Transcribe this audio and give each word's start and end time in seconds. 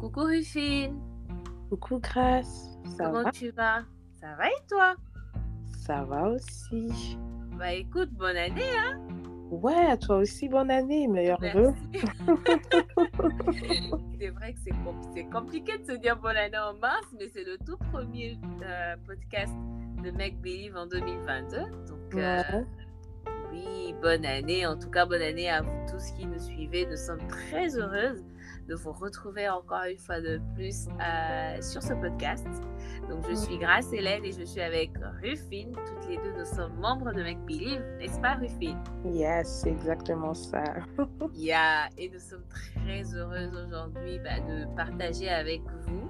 Coucou 0.00 0.20
Rufine. 0.20 0.98
Coucou 1.68 1.98
Grace. 2.00 2.70
Ça 2.96 3.04
Comment 3.04 3.24
va? 3.24 3.30
tu 3.32 3.50
vas? 3.50 3.82
Ça 4.18 4.34
va 4.34 4.48
et 4.48 4.66
toi? 4.66 4.94
Ça 5.86 6.04
va 6.04 6.30
aussi. 6.30 7.18
Bah 7.58 7.74
écoute, 7.74 8.08
bonne 8.14 8.38
année, 8.38 8.62
hein 8.78 8.98
Ouais, 9.50 9.74
à 9.74 9.98
toi 9.98 10.16
aussi, 10.16 10.48
bonne 10.48 10.70
année, 10.70 11.06
meilleur 11.06 11.38
vœu. 11.38 11.74
c'est 14.18 14.28
vrai 14.30 14.54
que 14.54 14.60
c'est 15.14 15.24
compliqué 15.24 15.76
de 15.76 15.84
se 15.84 15.98
dire 15.98 16.16
bonne 16.16 16.36
année 16.36 16.56
en 16.56 16.72
mars, 16.78 17.06
mais 17.18 17.28
c'est 17.28 17.44
le 17.44 17.58
tout 17.58 17.76
premier 17.92 18.38
euh, 18.62 18.96
podcast 19.06 19.52
de 20.02 20.10
Make 20.12 20.40
Believe 20.40 20.76
en 20.76 20.86
2022. 20.86 21.58
Donc, 21.58 22.14
euh, 22.14 22.42
oui, 23.52 23.94
bonne 24.00 24.24
année. 24.24 24.66
En 24.66 24.78
tout 24.78 24.90
cas, 24.90 25.04
bonne 25.04 25.20
année 25.20 25.50
à 25.50 25.60
vous 25.60 25.86
tous 25.92 26.10
qui 26.12 26.26
nous 26.26 26.38
suivez. 26.38 26.86
Nous 26.86 26.96
sommes 26.96 27.26
très 27.28 27.76
heureuses 27.76 28.24
de 28.70 28.76
vous 28.76 28.92
retrouver 28.92 29.48
encore 29.48 29.82
une 29.82 29.98
fois 29.98 30.20
de 30.20 30.40
plus 30.54 30.86
euh, 31.00 31.60
sur 31.60 31.82
ce 31.82 31.92
podcast. 31.94 32.46
Donc, 33.08 33.28
je 33.28 33.34
suis 33.34 33.58
Grace 33.58 33.92
Hélène 33.92 34.24
et 34.24 34.30
je 34.30 34.44
suis 34.44 34.60
avec 34.60 34.92
Rufine. 35.20 35.72
Toutes 35.72 36.08
les 36.08 36.16
deux, 36.18 36.32
nous 36.38 36.44
sommes 36.44 36.76
membres 36.78 37.12
de 37.12 37.20
Make 37.20 37.44
Believe, 37.46 37.82
n'est-ce 37.98 38.20
pas, 38.20 38.34
Rufine? 38.34 38.78
Yes, 39.04 39.62
c'est 39.62 39.70
exactement 39.70 40.34
ça. 40.34 40.62
yeah. 41.34 41.88
Et 41.98 42.08
nous 42.10 42.20
sommes 42.20 42.44
très 42.48 43.12
heureuses 43.12 43.56
aujourd'hui 43.66 44.20
bah, 44.20 44.38
de 44.38 44.72
partager 44.76 45.28
avec 45.28 45.62
vous 45.86 46.08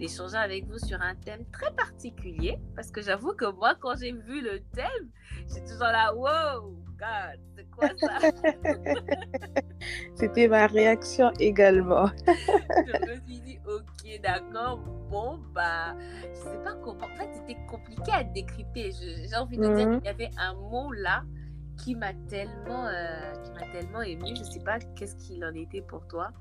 d'échanger 0.00 0.38
avec 0.38 0.64
vous 0.64 0.78
sur 0.78 0.98
un 1.02 1.14
thème 1.14 1.44
très 1.52 1.70
particulier 1.74 2.58
parce 2.74 2.90
que 2.90 3.02
j'avoue 3.02 3.34
que 3.34 3.44
moi, 3.52 3.74
quand 3.78 3.98
j'ai 4.00 4.12
vu 4.12 4.40
le 4.40 4.60
thème, 4.74 5.10
j'ai 5.46 5.60
toujours 5.60 5.92
là, 5.92 6.14
wow, 6.14 6.74
God, 7.00 7.40
c'est 7.56 7.70
quoi 7.70 7.88
ça? 7.98 8.18
C'était 10.14 10.48
ma 10.48 10.66
réaction 10.66 11.30
également. 11.40 12.10
je 12.26 13.10
me 13.10 13.16
suis 13.26 13.40
dit, 13.40 13.58
ok, 13.66 14.20
d'accord, 14.22 14.80
bon, 15.10 15.38
bah, 15.54 15.96
je 16.22 16.38
sais 16.38 16.62
pas 16.62 16.74
comment. 16.74 17.06
En 17.06 17.16
fait, 17.16 17.30
c'était 17.32 17.58
compliqué 17.66 18.12
à 18.12 18.22
décrypter. 18.22 18.90
J'ai 18.92 19.34
envie 19.36 19.56
de 19.56 19.74
dire 19.74 19.88
mhm. 19.88 19.96
qu'il 20.00 20.06
y 20.06 20.10
avait 20.10 20.30
un 20.36 20.52
mot 20.52 20.92
là 20.92 21.22
qui 21.78 21.94
m'a 21.94 22.12
tellement, 22.28 22.86
euh, 22.86 23.32
qui 23.42 23.50
m'a 23.52 23.72
tellement 23.72 24.02
ému. 24.02 24.36
Je 24.36 24.42
sais 24.42 24.60
pas 24.60 24.78
qu'est-ce 24.94 25.16
qu'il 25.16 25.42
en 25.42 25.54
était 25.54 25.80
pour 25.80 26.06
toi. 26.06 26.32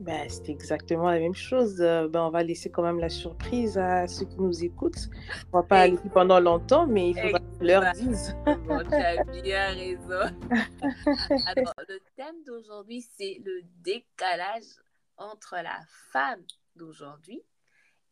Ben, 0.00 0.28
c'est 0.28 0.48
exactement 0.50 1.10
la 1.10 1.18
même 1.18 1.34
chose. 1.34 1.78
Ben, 1.78 2.20
on 2.20 2.30
va 2.30 2.42
laisser 2.42 2.70
quand 2.70 2.82
même 2.82 3.00
la 3.00 3.08
surprise 3.08 3.76
à 3.76 4.06
ceux 4.06 4.26
qui 4.26 4.36
nous 4.36 4.64
écoutent. 4.64 5.08
On 5.52 5.58
va 5.58 5.62
pas 5.64 5.80
aller 5.80 5.98
pendant 6.12 6.38
longtemps, 6.38 6.86
mais 6.86 7.10
il 7.10 7.18
faut 7.18 7.36
qu'ils 7.36 7.66
leur 7.66 7.92
dise. 7.92 8.36
tu 8.44 8.94
as 8.94 9.24
bien 9.42 9.72
raison. 9.72 10.36
Alors, 11.46 11.74
le 11.88 11.98
thème 12.14 12.44
d'aujourd'hui, 12.46 13.04
c'est 13.16 13.40
le 13.44 13.62
décalage 13.80 14.80
entre 15.16 15.56
la 15.56 15.80
femme 16.12 16.42
d'aujourd'hui 16.76 17.42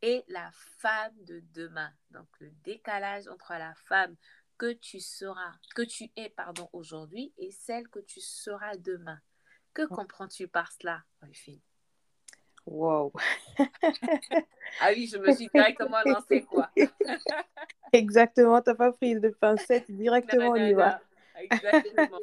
et 0.02 0.24
la 0.28 0.50
femme 0.78 1.14
de 1.26 1.42
demain. 1.54 1.90
Donc, 2.10 2.26
le 2.40 2.50
décalage 2.64 3.28
entre 3.28 3.52
la 3.52 3.72
femme 3.86 4.16
que 4.58 4.72
tu 4.72 5.00
seras, 5.00 5.52
que 5.74 5.82
tu 5.82 6.10
es, 6.16 6.28
pardon, 6.30 6.68
aujourd'hui 6.72 7.32
et 7.38 7.50
celle 7.50 7.88
que 7.88 8.00
tu 8.00 8.20
seras 8.20 8.76
demain. 8.76 9.18
Que 9.74 9.86
comprends-tu 9.86 10.46
par 10.46 10.70
cela, 10.72 11.02
Rufine? 11.20 11.60
Wow. 12.66 13.12
ah 14.80 14.90
oui, 14.94 15.10
je 15.12 15.18
me 15.18 15.32
suis 15.32 15.48
directement 15.52 15.98
lancée, 16.06 16.42
quoi. 16.42 16.70
Exactement, 17.92 18.62
tu 18.62 18.70
n'as 18.70 18.76
pas 18.76 18.92
pris 18.92 19.18
de 19.18 19.28
pincette, 19.28 19.84
directement 19.90 20.50
on 20.50 20.56
y 20.56 20.72
va. 20.72 21.00
Exactement. 21.38 22.20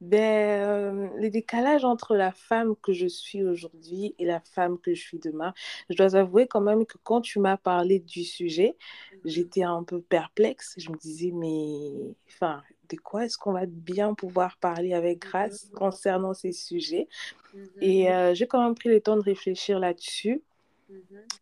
ben, 0.00 0.18
euh, 0.20 1.08
le 1.16 1.30
décalage 1.30 1.84
entre 1.84 2.14
la 2.14 2.32
femme 2.32 2.74
que 2.76 2.92
je 2.92 3.06
suis 3.06 3.42
aujourd'hui 3.42 4.14
et 4.18 4.26
la 4.26 4.40
femme 4.40 4.78
que 4.78 4.94
je 4.94 5.00
suis 5.00 5.18
demain, 5.18 5.54
je 5.88 5.96
dois 5.96 6.16
avouer 6.16 6.46
quand 6.46 6.60
même 6.60 6.84
que 6.84 6.98
quand 7.02 7.22
tu 7.22 7.38
m'as 7.38 7.56
parlé 7.56 8.00
du 8.00 8.24
sujet, 8.24 8.76
mhm. 9.12 9.20
j'étais 9.24 9.62
un 9.62 9.82
peu 9.84 10.02
perplexe. 10.02 10.74
Je 10.76 10.90
me 10.90 10.96
disais, 10.96 11.30
mais 11.32 12.14
enfin, 12.28 12.62
de 12.96 13.02
quoi 13.02 13.24
est-ce 13.24 13.38
qu'on 13.38 13.52
va 13.52 13.66
bien 13.66 14.14
pouvoir 14.14 14.56
parler 14.58 14.94
avec 14.94 15.20
grâce 15.20 15.66
mhm. 15.66 15.78
concernant 15.78 16.34
ces 16.34 16.52
sujets? 16.52 17.08
Mhm. 17.54 17.68
Et 17.80 18.12
euh, 18.12 18.34
j'ai 18.34 18.46
quand 18.46 18.62
même 18.62 18.74
pris 18.74 18.88
le 18.88 19.00
temps 19.00 19.16
de 19.16 19.22
réfléchir 19.22 19.78
là-dessus. 19.78 20.42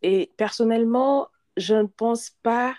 Et 0.01 0.29
personnellement, 0.37 1.27
je 1.57 1.75
ne 1.75 1.87
pense 1.87 2.29
pas 2.41 2.73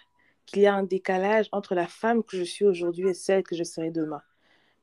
qu'il 0.46 0.62
y 0.62 0.66
a 0.66 0.74
un 0.74 0.82
décalage 0.82 1.48
entre 1.52 1.74
la 1.74 1.86
femme 1.86 2.22
que 2.22 2.36
je 2.36 2.42
suis 2.42 2.64
aujourd'hui 2.64 3.08
et 3.08 3.14
celle 3.14 3.42
que 3.42 3.54
je 3.54 3.62
serai 3.62 3.90
demain. 3.90 4.22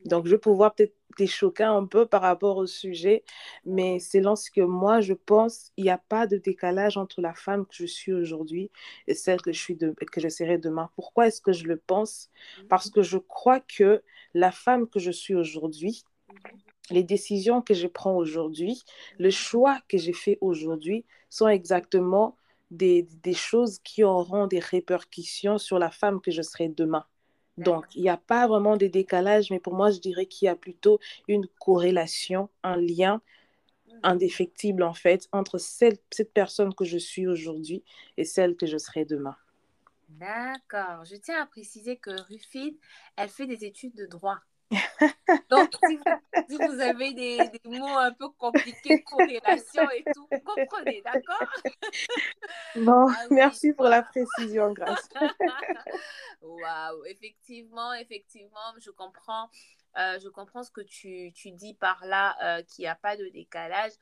Donc, 0.06 0.26
je 0.26 0.32
vais 0.32 0.38
pouvoir 0.38 0.76
peut-être 0.76 0.96
te 1.18 1.25
choquer 1.25 1.64
un 1.64 1.86
peu 1.86 2.06
par 2.06 2.22
rapport 2.22 2.58
au 2.58 2.66
sujet, 2.66 3.24
mais 3.66 4.00
selon 4.00 4.36
ce 4.36 4.52
que 4.52 4.62
moi 4.62 5.02
je 5.02 5.14
pense, 5.14 5.72
il 5.78 5.84
n'y 5.84 5.90
a 5.90 5.97
pas 5.97 6.28
de 6.28 6.38
décalage 6.38 6.97
entre 6.97 7.22
la 7.22 7.34
femme 7.34 7.66
que 7.66 7.75
je 7.75 7.86
suis 7.86 8.14
aujourd'hui 8.14 8.72
et 9.08 9.14
celle 9.14 9.42
que 9.42 9.52
je, 9.52 9.59
suis 9.59 9.75
de, 9.75 9.92
que 9.92 10.22
je 10.22 10.30
serai 10.30 10.58
demain. 10.58 10.90
Pourquoi 10.96 11.28
est-ce 11.28 11.42
que 11.42 11.53
je 11.53 11.66
le 11.66 11.78
pense? 11.78 12.30
Parce 12.69 12.88
mhm. 12.88 12.92
que 12.94 13.02
je 13.03 13.18
crois 13.18 13.59
que 13.59 14.03
la 14.34 14.52
femme 14.52 14.88
que 14.88 15.00
je 15.00 15.12
suis 15.12 15.36
aujourd'hui, 15.36 16.03
les 16.92 17.03
décisions 17.03 17.62
que 17.62 17.74
je 17.74 17.88
prends 17.88 18.16
aujourd'hui, 18.16 18.84
le 19.18 19.30
choix 19.30 19.80
que 19.88 19.98
j'ai 19.98 20.14
fait 20.14 20.38
aujourd'hui 20.42 21.06
sont 21.30 21.48
exactement 21.48 22.36
des, 22.72 23.08
des 23.24 23.34
choses 23.34 23.80
qui 23.80 24.03
auront 24.03 24.48
des 24.48 24.59
répercussions 24.59 25.58
sur 25.58 25.80
la 25.80 25.90
femme 25.90 26.22
que 26.22 26.31
je 26.31 26.42
serai 26.42 26.69
demain. 26.69 27.06
Donc, 27.64 27.86
il 27.96 28.02
n'y 28.02 28.09
a 28.09 28.18
pas 28.18 28.47
vraiment 28.47 28.78
de 28.78 28.88
décalage, 28.88 29.52
mais 29.52 29.59
pour 29.59 29.74
moi, 29.74 29.92
je 29.92 30.00
dirais 30.00 30.25
qu'il 30.25 30.46
y 30.46 30.50
a 30.50 30.56
plutôt 30.56 31.00
une 31.28 31.47
corrélation, 31.59 32.50
un 32.64 32.78
lien 32.78 33.22
indéfectible, 34.03 34.84
en 34.84 34.94
fait, 34.94 35.28
entre 35.31 35.58
cette 35.58 36.34
personne 36.34 36.74
que 36.74 36.86
je 36.86 36.98
suis 36.98 37.28
aujourd'hui 37.28 37.84
et 38.18 38.24
celle 38.24 38.56
que 38.56 38.66
je 38.66 38.78
serai 38.78 39.06
demain. 39.06 39.36
D'accord. 40.09 41.06
Je 41.06 41.16
tiens 41.16 41.42
à 41.42 41.46
préciser 41.46 41.98
que 41.98 42.12
Rufine, 42.28 42.75
elle 43.16 43.30
fait 43.30 43.46
des 43.46 43.66
études 43.66 43.96
de 43.96 44.06
droit. 44.06 44.40
Donc, 45.50 45.72
si 46.47 46.57
vous, 46.57 46.80
avez 46.80 47.13
des, 47.13 47.40
mots 47.66 47.97
un 47.97 48.12
peu 48.13 48.30
compliqués, 48.30 49.02
corrélation 49.03 49.90
et 49.90 50.03
tout, 50.13 50.28
comprenez, 50.46 51.02
d'accord? 51.03 51.47
Bon, 52.75 53.07
ah 53.09 53.25
merci 53.31 53.74
pour 53.74 53.85
la 53.85 54.03
précision, 54.03 54.72
grâce. 54.74 55.09
Waouh, 56.41 57.06
effectivement, 57.06 57.94
effectivement, 57.94 58.74
je 58.80 58.91
comprends. 58.91 59.50
Euh, 59.97 60.19
je 60.19 60.30
comprends 60.30 60.62
ce 60.62 60.69
que 60.69 60.81
tu, 60.81 61.31
tu 61.34 61.51
dis 61.51 61.74
par 61.74 62.06
là, 62.06 62.38
euh, 62.44 62.63
qu'il 62.63 62.84
n'y 62.84 62.88
a 62.88 62.96
pas 62.96 63.18
de 63.18 63.28
décalage. 63.30 63.94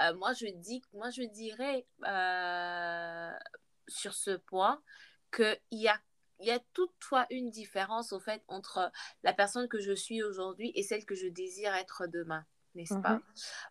Euh, 0.00 0.14
moi, 0.14 0.32
je 0.34 0.46
dis, 0.46 0.82
moi, 0.92 1.10
je 1.10 1.22
dirais 1.22 1.84
sur 3.88 4.14
ce 4.14 4.30
point 4.30 4.80
qu'il 5.34 5.58
y 5.72 5.88
a 5.88 5.98
il 6.42 6.48
y 6.48 6.50
a 6.50 6.60
toutefois 6.72 7.26
une 7.30 7.50
différence 7.50 8.12
au 8.12 8.20
fait 8.20 8.42
entre 8.48 8.90
la 9.22 9.32
personne 9.32 9.68
que 9.68 9.80
je 9.80 9.92
suis 9.92 10.22
aujourd'hui 10.22 10.72
et 10.74 10.82
celle 10.82 11.04
que 11.04 11.14
je 11.14 11.28
désire 11.28 11.74
être 11.74 12.06
demain, 12.06 12.44
n'est-ce 12.74 12.94
pas? 12.94 13.14
Mhm. 13.14 13.22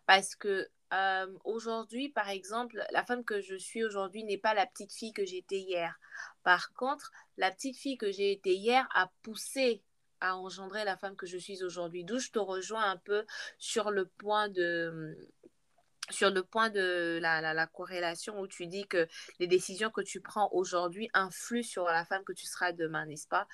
Parce 0.06 0.34
que 0.34 0.68
euh, 0.92 1.26
aujourd'hui, 1.44 2.08
par 2.10 2.28
exemple, 2.28 2.84
la 2.90 3.04
femme 3.04 3.24
que 3.24 3.40
je 3.40 3.56
suis 3.56 3.82
aujourd'hui 3.84 4.24
n'est 4.24 4.38
pas 4.38 4.54
la 4.54 4.66
petite 4.66 4.92
fille 4.92 5.12
que 5.12 5.24
j'étais 5.24 5.58
hier. 5.58 5.98
Par 6.42 6.72
contre, 6.74 7.12
la 7.38 7.50
petite 7.50 7.76
fille 7.76 7.96
que 7.96 8.10
j'ai 8.10 8.32
été 8.32 8.54
hier 8.54 8.86
a 8.94 9.10
poussé 9.22 9.82
à 10.20 10.36
engendrer 10.36 10.84
la 10.84 10.96
femme 10.96 11.16
que 11.16 11.26
je 11.26 11.38
suis 11.38 11.64
aujourd'hui. 11.64 12.04
D'où 12.04 12.18
je 12.18 12.30
te 12.30 12.38
rejoins 12.38 12.90
un 12.90 12.96
peu 12.96 13.26
sur 13.58 13.90
le 13.90 14.06
point 14.06 14.48
de 14.48 15.16
sur 16.10 16.30
le 16.30 16.42
point 16.42 16.70
de 16.70 17.18
la, 17.22 17.40
la, 17.54 17.66
corrélation 17.66 18.40
où 18.40 18.46
tu 18.46 18.66
dis 18.66 18.86
que 18.86 19.06
les 19.38 19.46
décisions 19.46 19.90
que 19.90 20.00
tu 20.00 20.20
prends 20.20 20.50
aujourd'hui 20.52 21.08
influent 21.14 21.62
sur 21.62 21.84
la 21.84 22.04
femme 22.04 22.24
que 22.24 22.32
tu 22.32 22.46
seras 22.46 22.72
demain, 22.72 23.06
n'est-ce 23.06 23.28
pas? 23.28 23.46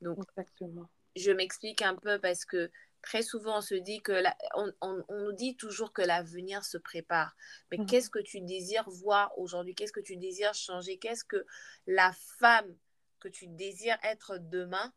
Donc, 0.00 0.18
Exactement. 0.36 0.90
je 1.16 1.30
m'explique 1.30 1.82
un 1.82 1.94
peu 1.94 2.18
parce 2.18 2.44
que 2.44 2.70
très 3.04 3.22
souvent 3.22 3.58
on 3.58 3.60
se 3.60 3.74
dit 3.74 4.00
que 4.00 4.22
on, 4.54 4.72
on, 4.80 5.04
nous 5.08 5.32
dit 5.32 5.56
toujours 5.56 5.92
que 5.92 6.02
l'avenir 6.02 6.64
se 6.64 6.78
prépare. 6.78 7.36
Mais 7.70 7.78
mmh. 7.78 7.86
qu'est-ce 7.86 8.10
que 8.10 8.18
tu 8.18 8.40
désires 8.40 8.88
voir 8.88 9.36
aujourd'hui? 9.38 9.74
Qu'est-ce 9.74 9.92
que 9.92 10.00
tu 10.00 10.16
désires 10.16 10.54
changer? 10.54 10.98
Qu'est-ce 10.98 11.24
que 11.24 11.44
la 11.86 12.12
femme 12.38 12.74
que 13.20 13.28
tu 13.28 13.46
désires 13.46 13.98
être 14.02 14.38
demain 14.38 14.92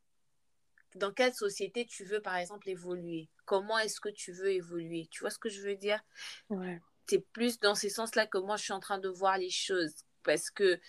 dans 0.95 1.11
quelle 1.11 1.33
société 1.33 1.85
tu 1.85 2.05
veux, 2.05 2.21
par 2.21 2.38
exemple, 2.38 2.69
évoluer? 2.69 3.29
Comment 3.45 3.77
est-ce 3.77 4.00
que 4.00 4.09
tu 4.09 4.31
veux 4.31 4.51
évoluer? 4.51 5.07
Tu 5.11 5.19
vois 5.19 5.29
ce 5.29 5.39
que 5.39 5.50
je 5.50 5.61
veux 5.61 5.75
dire? 5.75 6.01
Ouais. 6.50 6.79
C'est 7.09 7.25
plus 7.31 7.59
dans 7.59 7.75
ces 7.75 7.89
sens-là 7.89 8.27
que 8.27 8.38
moi, 8.38 8.57
je 8.57 8.63
suis 8.63 8.74
en 8.74 8.80
train 8.80 9.00
de 9.00 9.09
voir 9.09 9.38
les 9.38 9.50
choses. 9.50 9.94
Parce 10.24 10.50
que 10.50 10.80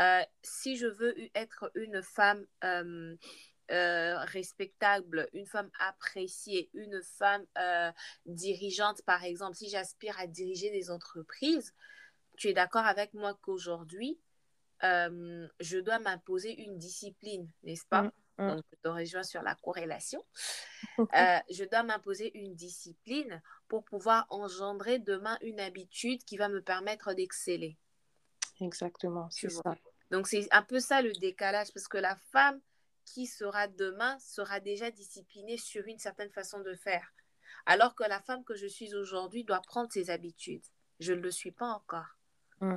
euh, 0.00 0.22
si 0.42 0.76
je 0.76 0.86
veux 0.86 1.14
être 1.36 1.70
une 1.76 2.02
femme 2.02 2.44
euh, 2.64 3.16
euh, 3.70 4.18
respectable, 4.24 5.28
une 5.32 5.46
femme 5.46 5.70
appréciée, 5.78 6.68
une 6.74 7.00
femme 7.02 7.46
dirigeante, 8.26 9.02
par 9.02 9.22
exemple, 9.22 9.56
si 9.56 9.68
j'aspire 9.68 10.18
à 10.18 10.26
diriger 10.26 10.70
des 10.70 10.90
entreprises, 10.90 11.74
tu 12.36 12.48
es 12.48 12.52
d'accord 12.52 12.86
avec 12.86 13.14
moi 13.14 13.38
qu'aujourd'hui, 13.40 14.18
je 14.82 15.78
dois 15.78 16.00
m'imposer 16.00 16.60
une 16.60 16.76
discipline, 16.76 17.48
n'est-ce 17.62 17.86
pas? 17.86 18.10
Mm. 18.38 18.48
donc 18.50 18.64
je 18.70 18.76
te 18.76 18.88
rejoins 18.88 19.24
sur 19.24 19.42
la 19.42 19.56
corrélation, 19.56 20.24
euh, 20.98 21.38
je 21.50 21.64
dois 21.64 21.82
m'imposer 21.82 22.36
une 22.38 22.54
discipline 22.54 23.42
pour 23.68 23.84
pouvoir 23.84 24.26
engendrer 24.30 24.98
demain 24.98 25.38
une 25.42 25.60
habitude 25.60 26.24
qui 26.24 26.36
va 26.36 26.48
me 26.48 26.62
permettre 26.62 27.14
d'exceller. 27.14 27.76
Exactement, 28.60 29.28
c'est 29.30 29.50
ça. 29.50 29.76
Donc 30.10 30.26
c'est 30.26 30.48
un 30.52 30.62
peu 30.62 30.80
ça 30.80 31.02
le 31.02 31.12
décalage, 31.12 31.72
parce 31.72 31.88
que 31.88 31.98
la 31.98 32.16
femme 32.32 32.60
qui 33.04 33.26
sera 33.26 33.68
demain 33.68 34.18
sera 34.18 34.60
déjà 34.60 34.90
disciplinée 34.90 35.56
sur 35.56 35.86
une 35.86 35.98
certaine 35.98 36.30
façon 36.30 36.60
de 36.60 36.74
faire, 36.74 37.12
alors 37.66 37.94
que 37.94 38.04
la 38.04 38.20
femme 38.20 38.44
que 38.44 38.54
je 38.54 38.66
suis 38.66 38.94
aujourd'hui 38.94 39.44
doit 39.44 39.60
prendre 39.60 39.92
ses 39.92 40.10
habitudes. 40.10 40.64
Je 41.00 41.12
ne 41.12 41.20
le 41.20 41.30
suis 41.30 41.52
pas 41.52 41.66
encore. 41.66 42.16
Mm. 42.60 42.76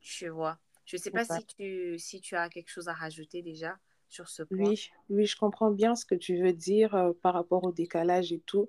Tu 0.00 0.28
vois. 0.28 0.58
Je 0.86 0.96
ne 0.96 1.02
sais 1.02 1.10
pas 1.10 1.24
si 1.24 1.44
tu, 1.44 1.98
si 1.98 2.20
tu 2.20 2.34
as 2.34 2.48
quelque 2.48 2.70
chose 2.70 2.88
à 2.88 2.94
rajouter 2.94 3.42
déjà 3.42 3.78
sur 4.08 4.28
ce 4.28 4.42
point. 4.42 4.70
Oui, 4.70 4.90
oui, 5.10 5.26
je 5.26 5.36
comprends 5.36 5.70
bien 5.70 5.94
ce 5.94 6.04
que 6.04 6.14
tu 6.14 6.40
veux 6.42 6.52
dire 6.52 6.94
euh, 6.94 7.12
par 7.22 7.34
rapport 7.34 7.64
au 7.64 7.72
décalage 7.72 8.32
et 8.32 8.40
tout. 8.46 8.66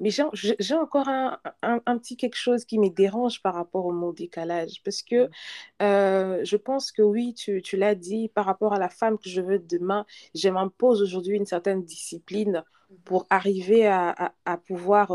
Mais 0.00 0.10
j'ai 0.10 0.74
encore 0.74 1.08
un, 1.08 1.38
un, 1.62 1.98
petit 1.98 2.16
quelque 2.16 2.36
chose 2.36 2.64
qui 2.64 2.78
me 2.78 2.88
dérange 2.88 3.42
par 3.42 3.54
rapport 3.54 3.86
au 3.86 3.92
mot 3.92 4.12
décalage. 4.12 4.82
Parce 4.84 5.02
que 5.02 5.28
euh, 5.82 6.44
je 6.44 6.56
pense 6.56 6.90
que 6.90 7.02
oui, 7.02 7.32
tu, 7.34 7.62
tu 7.62 7.76
l'as 7.76 7.94
dit, 7.94 8.28
par 8.28 8.44
rapport 8.44 8.72
à 8.72 8.78
la 8.78 8.88
femme 8.88 9.18
que 9.18 9.28
je 9.28 9.40
veux 9.40 9.58
demain, 9.58 10.04
je 10.34 10.48
m'impose 10.48 11.00
aujourd'hui 11.02 11.36
une 11.36 11.46
certaine 11.46 11.84
discipline 11.84 12.64
pour 13.04 13.26
arriver 13.30 13.86
à, 13.86 14.10
à, 14.10 14.34
à 14.44 14.56
pouvoir 14.56 15.12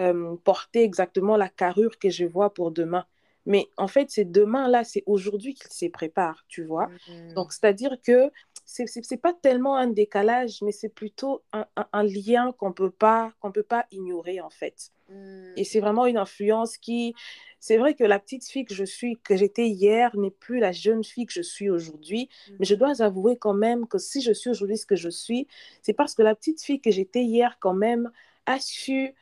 euh, 0.00 0.36
porter 0.42 0.82
exactement 0.82 1.36
la 1.36 1.48
carrure 1.48 1.98
que 1.98 2.10
je 2.10 2.24
vois 2.24 2.52
pour 2.52 2.72
demain. 2.72 3.04
Mais 3.46 3.68
en 3.76 3.88
fait, 3.88 4.10
c'est 4.10 4.24
demain-là, 4.24 4.84
c'est 4.84 5.02
aujourd'hui 5.06 5.54
qu'il 5.54 5.70
se 5.70 5.86
prépare, 5.86 6.44
tu 6.48 6.64
vois. 6.64 6.88
Mmh. 7.08 7.34
Donc, 7.34 7.52
c'est-à-dire 7.52 7.96
que 8.02 8.30
c'est 8.64 8.86
n'est 9.10 9.18
pas 9.18 9.34
tellement 9.34 9.76
un 9.76 9.88
décalage, 9.88 10.62
mais 10.62 10.72
c'est 10.72 10.88
plutôt 10.88 11.42
un, 11.52 11.66
un, 11.92 12.02
lien 12.02 12.52
qu'on 12.52 12.72
peut 12.72 12.90
pas 12.90 13.32
qu'on 13.40 13.52
peut 13.52 13.62
pas 13.62 13.86
ignorer, 13.90 14.40
en 14.40 14.50
fait. 14.50 14.90
Mmh. 15.10 15.52
Et 15.56 15.64
c'est 15.64 15.80
vraiment 15.80 16.06
une 16.06 16.16
influence 16.16 16.76
qui... 16.78 17.14
C'est 17.60 17.78
vrai 17.78 17.94
que 17.94 18.04
la 18.04 18.18
petite 18.18 18.46
fille 18.46 18.66
que 18.66 18.74
je 18.74 18.84
suis, 18.84 19.16
que 19.24 19.36
j'étais 19.36 19.68
hier, 19.68 20.14
n'est 20.18 20.30
plus 20.30 20.58
la 20.58 20.72
jeune 20.72 21.02
fille 21.02 21.24
que 21.24 21.32
je 21.32 21.40
suis 21.40 21.70
aujourd'hui. 21.70 22.28
Mais 22.58 22.66
je 22.66 22.74
dois 22.74 23.00
avouer 23.00 23.38
quand 23.38 23.54
même 23.54 23.86
que 23.86 23.96
si 23.96 24.20
je 24.20 24.32
suis 24.32 24.50
aujourd'hui 24.50 24.76
ce 24.76 24.84
que 24.84 24.96
je 24.96 25.08
suis, 25.08 25.48
c'est 25.80 25.94
parce 25.94 26.14
que 26.14 26.20
la 26.20 26.34
petite 26.34 26.62
fille 26.62 26.82
que 26.82 26.90
j'étais 26.90 27.24
hier, 27.24 27.56
quand 27.60 27.72
même, 27.72 28.10
a 28.44 28.60
su 28.60 29.14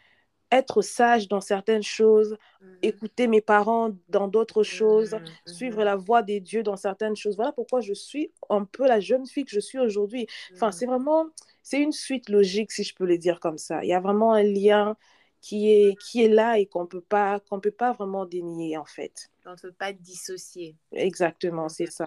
être 0.52 0.82
sage 0.82 1.28
dans 1.28 1.40
certaines 1.40 1.82
choses, 1.82 2.36
mmh. 2.60 2.66
écouter 2.82 3.26
mes 3.26 3.40
parents 3.40 3.90
dans 4.08 4.28
d'autres 4.28 4.62
choses, 4.62 5.14
mmh, 5.14 5.50
suivre 5.50 5.80
mmh. 5.80 5.84
la 5.84 5.96
voie 5.96 6.22
des 6.22 6.40
dieux 6.40 6.62
dans 6.62 6.76
certaines 6.76 7.16
choses. 7.16 7.36
Voilà 7.36 7.52
pourquoi 7.52 7.80
je 7.80 7.94
suis 7.94 8.30
un 8.50 8.64
peu 8.64 8.86
la 8.86 9.00
jeune 9.00 9.26
fille 9.26 9.44
que 9.44 9.50
je 9.50 9.60
suis 9.60 9.78
aujourd'hui. 9.78 10.26
Enfin, 10.54 10.70
c'est 10.70 10.86
vraiment, 10.86 11.26
c'est 11.62 11.80
une 11.80 11.92
suite 11.92 12.28
logique, 12.28 12.70
si 12.70 12.84
je 12.84 12.94
peux 12.94 13.06
le 13.06 13.18
dire 13.18 13.40
comme 13.40 13.58
ça. 13.58 13.82
Il 13.82 13.88
y 13.88 13.94
a 13.94 14.00
vraiment 14.00 14.34
un 14.34 14.42
lien 14.42 14.96
qui 15.40 15.72
est, 15.72 15.96
qui 15.98 16.22
est 16.22 16.28
là 16.28 16.58
et 16.58 16.66
qu'on 16.66 16.86
peut 16.86 17.00
pas 17.00 17.40
qu'on 17.40 17.58
peut 17.58 17.72
pas 17.72 17.92
vraiment 17.92 18.26
dénier, 18.26 18.76
en 18.76 18.84
fait. 18.84 19.30
On 19.46 19.52
ne 19.52 19.56
peut 19.56 19.72
pas 19.72 19.92
dissocier. 19.92 20.76
Exactement, 20.92 21.68
c'est 21.68 21.90
ça. 21.90 22.06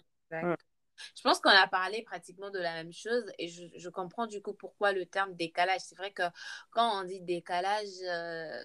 Je 1.15 1.21
pense 1.21 1.39
qu'on 1.39 1.49
a 1.49 1.67
parlé 1.67 2.01
pratiquement 2.03 2.49
de 2.49 2.59
la 2.59 2.73
même 2.73 2.93
chose 2.93 3.25
et 3.37 3.47
je, 3.47 3.89
comprends 3.89 4.27
du 4.27 4.41
coup 4.41 4.53
pourquoi 4.53 4.91
le 4.91 5.05
terme 5.05 5.35
décalage. 5.35 5.81
C'est 5.81 5.95
vrai 5.95 6.11
que 6.11 6.23
quand 6.71 7.01
on 7.01 7.03
dit 7.03 7.21
décalage 7.21 7.87
euh, 8.03 8.61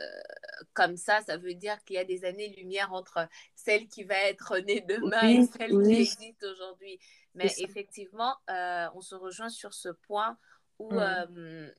comme 0.73 0.97
ça, 0.97 1.21
ça 1.23 1.37
veut 1.37 1.55
dire 1.55 1.83
qu'il 1.85 1.97
y 1.97 1.99
a 1.99 2.05
des 2.05 2.25
années-lumière 2.25 2.93
entre 2.93 3.29
celle 3.55 3.89
qui 3.89 4.05
va 4.05 4.17
être 4.17 4.59
née 4.59 4.81
demain 4.81 5.29
et 5.29 5.47
celle 5.47 5.71
qui 5.83 6.01
existe 6.01 6.45
aujourd'hui. 6.45 6.99
Mais 7.35 7.53
effectivement, 7.59 8.37
euh, 8.51 8.89
on 8.95 9.01
se 9.01 9.15
rejoint 9.15 9.49
sur 9.49 9.75
ce 9.75 9.89
point 9.89 10.37
où 10.79 10.93
euh, 10.93 11.71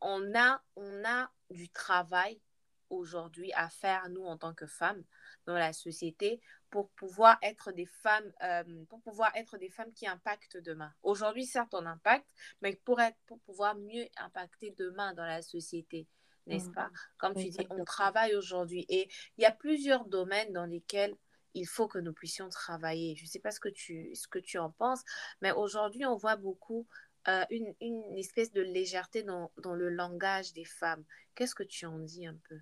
on, 0.00 0.34
a, 0.34 0.62
on 0.76 1.04
a 1.04 1.30
du 1.50 1.68
travail 1.70 2.40
aujourd'hui 2.90 3.52
à 3.54 3.68
faire, 3.70 4.08
nous, 4.10 4.24
en 4.24 4.36
tant 4.36 4.52
que 4.52 4.66
femmes, 4.66 5.02
dans 5.46 5.54
la 5.54 5.72
société, 5.72 6.40
pour 6.72 6.88
pouvoir 6.92 7.38
être 7.42 7.70
des 7.70 7.84
femmes, 7.84 8.32
euh, 8.42 8.64
pour 8.88 9.02
pouvoir 9.02 9.30
être 9.36 9.58
des 9.58 9.68
femmes 9.68 9.92
qui 9.92 10.06
impactent 10.06 10.56
demain. 10.56 10.90
Aujourd'hui, 11.02 11.44
certes, 11.44 11.74
on 11.74 11.84
impacte, 11.84 12.26
mais 12.62 12.74
pour, 12.84 12.98
être, 12.98 13.18
pour 13.26 13.38
pouvoir 13.40 13.76
mieux 13.76 14.06
impacter 14.16 14.74
demain 14.78 15.12
dans 15.12 15.26
la 15.26 15.42
société, 15.42 16.08
n'est-ce 16.46 16.70
mmh. 16.70 16.74
pas? 16.74 16.90
Comme 17.18 17.34
tu 17.34 17.50
dis, 17.50 17.66
on 17.68 17.84
travaille 17.84 18.34
aujourd'hui 18.34 18.86
et 18.88 19.06
il 19.36 19.42
y 19.42 19.44
a 19.44 19.52
plusieurs 19.52 20.06
domaines 20.06 20.50
dans 20.54 20.64
lesquels 20.64 21.14
il 21.52 21.66
faut 21.66 21.88
que 21.88 21.98
nous 21.98 22.14
puissions 22.14 22.48
travailler. 22.48 23.14
Je 23.16 23.24
ne 23.24 23.28
sais 23.28 23.38
pas 23.38 23.50
ce 23.50 23.60
que 23.60 23.68
tu, 23.68 24.14
ce 24.14 24.26
que 24.26 24.38
tu 24.38 24.56
en 24.56 24.70
penses, 24.70 25.02
mais 25.42 25.52
aujourd'hui, 25.52 26.06
on 26.06 26.16
voit 26.16 26.36
beaucoup 26.36 26.88
euh, 27.28 27.44
une, 27.50 27.74
une, 27.82 28.16
espèce 28.16 28.50
de 28.50 28.62
légèreté 28.62 29.22
dans, 29.22 29.52
dans 29.58 29.74
le 29.74 29.90
langage 29.90 30.54
des 30.54 30.64
femmes. 30.64 31.04
Qu'est-ce 31.34 31.54
que 31.54 31.62
tu 31.64 31.84
en 31.84 31.98
dis 31.98 32.26
un 32.26 32.38
peu? 32.48 32.58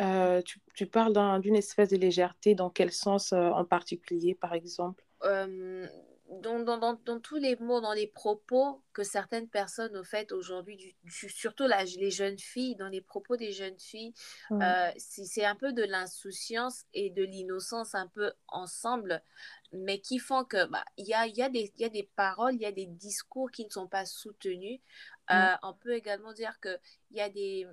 Euh, 0.00 0.42
tu, 0.74 0.86
parles 0.86 1.40
d'une 1.40 1.56
espèce 1.56 1.90
de 1.90 1.96
légèreté, 1.96 2.54
dans 2.54 2.70
quel 2.70 2.92
sens 2.92 3.32
euh, 3.32 3.50
en 3.50 3.64
particulier, 3.64 4.34
par 4.34 4.54
exemple? 4.54 5.04
Euh, 5.24 5.86
dans, 6.30 6.60
dans, 6.60 6.78
dans, 6.78 7.20
tous 7.20 7.36
les 7.36 7.56
mots, 7.56 7.80
dans 7.80 7.94
les 7.94 8.06
propos 8.06 8.82
que 8.92 9.02
certaines 9.02 9.48
personnes, 9.48 9.96
au 9.96 10.04
fait, 10.04 10.30
aujourd'hui, 10.30 10.94
surtout 11.08 11.64
les 11.66 12.10
jeunes 12.10 12.38
filles, 12.38 12.76
dans 12.76 12.88
les 12.88 13.00
propos 13.00 13.36
des 13.36 13.52
jeunes 13.52 13.78
filles, 13.78 14.12
c'est 14.98 15.44
un 15.44 15.56
peu 15.56 15.72
de 15.72 15.82
l'insouciance 15.82 16.84
et 16.92 17.10
de 17.10 17.24
l'innocence 17.24 17.94
un 17.94 18.06
peu 18.08 18.32
ensemble, 18.46 19.22
mais 19.72 20.00
qui 20.00 20.18
font 20.18 20.44
que 20.44 20.66
bah, 20.66 20.84
il 20.96 21.06
y, 21.06 21.14
a, 21.14 21.26
y, 21.26 21.42
a 21.42 21.48
y 21.50 21.84
a 21.84 21.88
des 21.88 22.10
paroles, 22.14 22.54
il 22.54 22.60
y 22.60 22.66
a 22.66 22.72
des 22.72 22.86
discours 22.86 23.50
qui 23.50 23.64
ne 23.64 23.70
sont 23.70 23.88
pas 23.88 24.04
soutenus. 24.04 24.80
on 25.30 25.74
peut 25.80 25.94
également 25.94 26.34
dire 26.34 26.60
qu'il 26.60 26.78
y 27.12 27.20
a 27.20 27.30
des 27.30 27.66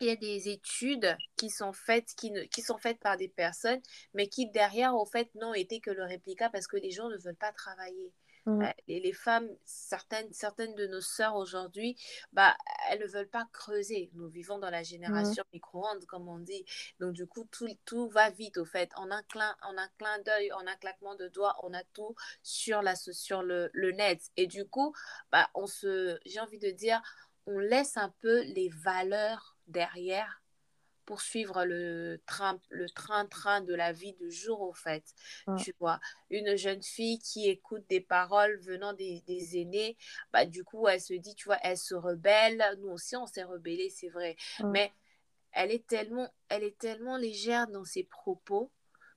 il 0.00 0.08
y 0.08 0.10
a 0.10 0.16
des 0.16 0.48
études 0.48 1.16
qui 1.36 1.50
sont 1.50 1.72
faites, 1.72 2.14
qui, 2.16 2.30
ne, 2.30 2.42
qui 2.42 2.62
sont 2.62 2.78
faites 2.78 3.00
par 3.00 3.16
des 3.16 3.28
personnes, 3.28 3.80
mais 4.14 4.28
qui 4.28 4.50
derrière, 4.50 4.94
au 4.94 5.06
fait, 5.06 5.34
n'ont 5.34 5.54
été 5.54 5.80
que 5.80 5.90
le 5.90 6.04
réplica 6.04 6.50
parce 6.50 6.66
que 6.66 6.76
les 6.76 6.90
gens 6.90 7.08
ne 7.08 7.16
veulent 7.16 7.36
pas 7.36 7.52
travailler. 7.52 8.12
Mmh. 8.46 8.62
Euh, 8.62 8.70
et 8.86 9.00
les 9.00 9.12
femmes, 9.12 9.48
certaines, 9.64 10.32
certaines 10.32 10.74
de 10.76 10.86
nos 10.86 11.00
sœurs 11.00 11.34
aujourd'hui, 11.34 11.96
bah, 12.32 12.56
elles 12.88 13.00
ne 13.00 13.06
veulent 13.06 13.28
pas 13.28 13.48
creuser. 13.52 14.08
Nous 14.14 14.28
vivons 14.28 14.58
dans 14.58 14.70
la 14.70 14.84
génération 14.84 15.42
mmh. 15.48 15.54
micro-ondes, 15.54 16.06
comme 16.06 16.28
on 16.28 16.38
dit. 16.38 16.64
Donc, 17.00 17.12
du 17.12 17.26
coup, 17.26 17.48
tout, 17.50 17.68
tout 17.84 18.08
va 18.08 18.30
vite, 18.30 18.56
au 18.56 18.64
fait. 18.64 18.90
En 18.94 19.10
un 19.10 19.22
clin, 19.24 19.56
en 19.62 19.76
un 19.76 19.88
clin 19.98 20.18
d'œil, 20.20 20.52
en 20.52 20.64
un 20.66 20.76
claquement 20.76 21.16
de 21.16 21.26
doigts, 21.28 21.56
on 21.64 21.74
a 21.74 21.82
tout 21.92 22.14
sur, 22.42 22.82
la, 22.82 22.94
sur 22.94 23.42
le, 23.42 23.68
le 23.72 23.90
net. 23.90 24.20
Et 24.36 24.46
du 24.46 24.64
coup, 24.64 24.94
bah, 25.32 25.50
on 25.54 25.66
se, 25.66 26.18
j'ai 26.24 26.38
envie 26.38 26.60
de 26.60 26.70
dire, 26.70 27.02
on 27.46 27.58
laisse 27.58 27.96
un 27.96 28.14
peu 28.20 28.42
les 28.42 28.68
valeurs 28.68 29.55
derrière 29.66 30.42
pour 31.06 31.20
suivre 31.20 31.64
le 31.64 32.20
train 32.26 32.60
le 32.68 32.90
train 32.90 33.26
train 33.26 33.60
de 33.60 33.74
la 33.74 33.92
vie 33.92 34.14
de 34.14 34.28
jour 34.28 34.60
au 34.60 34.72
fait. 34.72 35.04
Tu 35.56 35.72
vois 35.78 36.00
une 36.30 36.56
jeune 36.56 36.82
fille 36.82 37.20
qui 37.20 37.48
écoute 37.48 37.84
des 37.88 38.00
paroles 38.00 38.58
venant 38.58 38.92
des, 38.92 39.22
des, 39.26 39.58
aînés 39.58 39.96
bah 40.32 40.44
du 40.44 40.64
coup 40.64 40.88
elle 40.88 41.00
se 41.00 41.14
dit 41.14 41.34
tu 41.36 41.44
vois 41.44 41.58
elle 41.62 41.78
se 41.78 41.94
rebelle. 41.94 42.62
Nous 42.80 42.88
aussi 42.88 43.16
on 43.16 43.26
s'est 43.26 43.44
rebellé 43.44 43.88
c'est 43.88 44.08
vrai. 44.08 44.36
Mais 44.64 44.92
elle 45.52 45.70
est 45.70 45.86
tellement 45.86 46.28
elle 46.48 46.64
est 46.64 46.76
tellement 46.76 47.16
légère 47.16 47.68
dans 47.68 47.84
ses 47.84 48.04
propos 48.04 48.70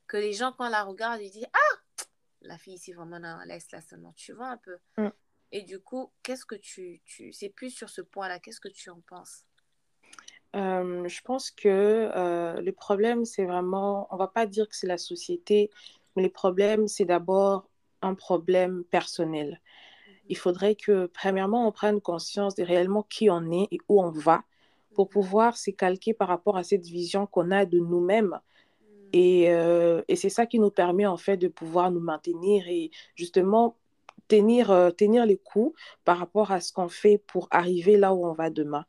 que 0.07 0.17
les 0.17 0.33
gens 0.33 0.53
quand 0.53 0.69
la 0.69 0.83
regardent 0.83 1.21
ils 1.21 1.31
disent 1.31 1.47
ah 1.51 2.03
la 2.41 2.57
fille 2.57 2.75
ici 2.75 2.93
vraiment 2.93 3.19
non, 3.19 3.39
laisse 3.45 3.71
la 3.71 3.81
seulement 3.81 4.13
tu 4.13 4.31
vois 4.33 4.49
un 4.49 4.57
peu. 4.57 4.77
Et 5.51 5.63
du 5.63 5.79
coup 5.79 6.13
qu'est-ce 6.21 6.45
que 6.45 6.55
tu 6.55 7.01
tu 7.03 7.33
c'est 7.33 7.49
plus 7.49 7.71
sur 7.71 7.89
ce 7.89 8.01
point 8.01 8.27
là 8.27 8.39
qu'est-ce 8.39 8.61
que 8.61 8.69
tu 8.69 8.91
en 8.91 9.01
penses? 9.01 9.43
Euh, 10.55 11.07
je 11.07 11.21
pense 11.21 11.51
que 11.51 12.09
euh, 12.15 12.59
le 12.61 12.71
problème, 12.71 13.25
c'est 13.25 13.45
vraiment, 13.45 14.07
on 14.11 14.17
va 14.17 14.27
pas 14.27 14.45
dire 14.45 14.67
que 14.67 14.75
c'est 14.75 14.87
la 14.87 14.97
société, 14.97 15.69
mais 16.15 16.23
le 16.23 16.29
problème, 16.29 16.87
c'est 16.87 17.05
d'abord 17.05 17.69
un 18.01 18.15
problème 18.15 18.83
personnel. 18.85 19.61
Il 20.27 20.33
mmh 20.33 20.39
faudrait 20.39 20.75
que, 20.75 21.07
premièrement, 21.07 21.67
on 21.67 21.71
prenne 21.71 22.01
conscience 22.01 22.55
de 22.55 22.63
réellement 22.63 23.03
qui 23.03 23.29
on 23.29 23.51
est 23.51 23.67
et 23.71 23.79
où 23.89 24.01
on 24.01 24.11
va 24.11 24.43
pour 24.95 25.05
mmh 25.05 25.09
pouvoir 25.09 25.57
s'y 25.57 25.75
calquer 25.75 26.13
par 26.13 26.27
rapport 26.27 26.57
à 26.57 26.63
cette 26.63 26.85
vision 26.85 27.27
qu'on 27.27 27.51
a 27.51 27.65
de 27.65 27.79
nous-mêmes. 27.79 28.39
Mmh. 28.39 28.95
Et, 29.13 29.53
euh, 29.53 30.01
et 30.07 30.15
c'est 30.15 30.29
ça 30.29 30.45
qui 30.47 30.59
nous 30.59 30.71
permet, 30.71 31.05
en 31.05 31.17
fait, 31.17 31.37
de 31.37 31.47
pouvoir 31.47 31.91
nous 31.91 31.99
maintenir 31.99 32.67
et 32.67 32.89
justement 33.15 33.75
tenir, 34.27 34.91
tenir 34.97 35.25
les 35.25 35.37
coups 35.37 35.75
par 36.05 36.17
rapport 36.17 36.51
à 36.51 36.59
ce 36.59 36.73
qu'on 36.73 36.89
fait 36.89 37.17
pour 37.27 37.47
arriver 37.51 37.97
là 37.97 38.13
où 38.13 38.25
on 38.25 38.33
va 38.33 38.49
demain. 38.49 38.85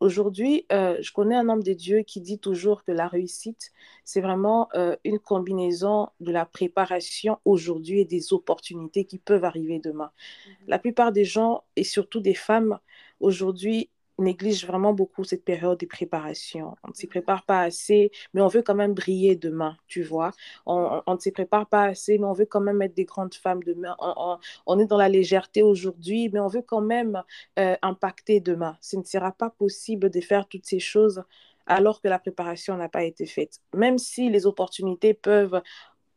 Aujourd'hui, 0.00 0.66
euh, 0.72 0.96
je 1.00 1.12
connais 1.12 1.36
un 1.36 1.48
homme 1.48 1.62
de 1.62 1.72
Dieu 1.72 2.02
qui 2.02 2.20
dit 2.20 2.38
toujours 2.38 2.84
que 2.84 2.92
la 2.92 3.08
réussite, 3.08 3.70
c'est 4.04 4.20
vraiment 4.20 4.68
euh, 4.74 4.96
une 5.04 5.18
combinaison 5.18 6.08
de 6.20 6.32
la 6.32 6.44
préparation 6.44 7.38
aujourd'hui 7.44 8.00
et 8.00 8.04
des 8.04 8.32
opportunités 8.32 9.04
qui 9.04 9.18
peuvent 9.18 9.44
arriver 9.44 9.78
demain. 9.78 10.10
Mhm. 10.46 10.54
La 10.68 10.78
plupart 10.78 11.12
des 11.12 11.24
gens, 11.24 11.64
et 11.76 11.84
surtout 11.84 12.20
des 12.20 12.34
femmes, 12.34 12.78
aujourd'hui, 13.20 13.90
néglige 14.18 14.66
vraiment 14.66 14.92
beaucoup 14.92 15.24
cette 15.24 15.44
période 15.44 15.78
de 15.78 15.86
préparation. 15.86 16.76
On 16.84 16.88
ne 16.88 16.94
s'y 16.94 17.06
prépare 17.06 17.44
pas 17.44 17.62
assez, 17.62 18.10
mais 18.32 18.40
on 18.40 18.48
veut 18.48 18.62
quand 18.62 18.74
même 18.74 18.94
briller 18.94 19.36
demain, 19.36 19.76
tu 19.86 20.02
vois. 20.02 20.30
On, 20.66 21.02
on 21.06 21.14
ne 21.14 21.18
s'y 21.18 21.32
prépare 21.32 21.66
pas 21.68 21.84
assez, 21.84 22.18
mais 22.18 22.26
on 22.26 22.32
veut 22.32 22.46
quand 22.46 22.60
même 22.60 22.80
être 22.82 22.94
des 22.94 23.04
grandes 23.04 23.34
femmes 23.34 23.62
demain. 23.62 23.96
On, 23.98 24.38
on, 24.66 24.78
est 24.78 24.86
dans 24.86 24.96
la 24.96 25.08
légèreté 25.08 25.62
aujourd'hui, 25.62 26.28
mais 26.32 26.40
on 26.40 26.48
veut 26.48 26.62
quand 26.62 26.80
même 26.80 27.22
euh, 27.58 27.76
impacter 27.82 28.40
demain. 28.40 28.76
Ce 28.80 28.96
ne 28.96 29.04
sera 29.04 29.32
pas 29.32 29.50
possible 29.50 30.10
de 30.10 30.20
faire 30.20 30.48
toutes 30.48 30.66
ces 30.66 30.80
choses 30.80 31.22
alors 31.66 32.00
que 32.00 32.08
la 32.08 32.18
préparation 32.18 32.76
n'a 32.76 32.88
pas 32.88 33.04
été 33.04 33.26
faite. 33.26 33.60
Même 33.74 33.98
si 33.98 34.28
les 34.28 34.46
opportunités 34.46 35.14
peuvent 35.14 35.62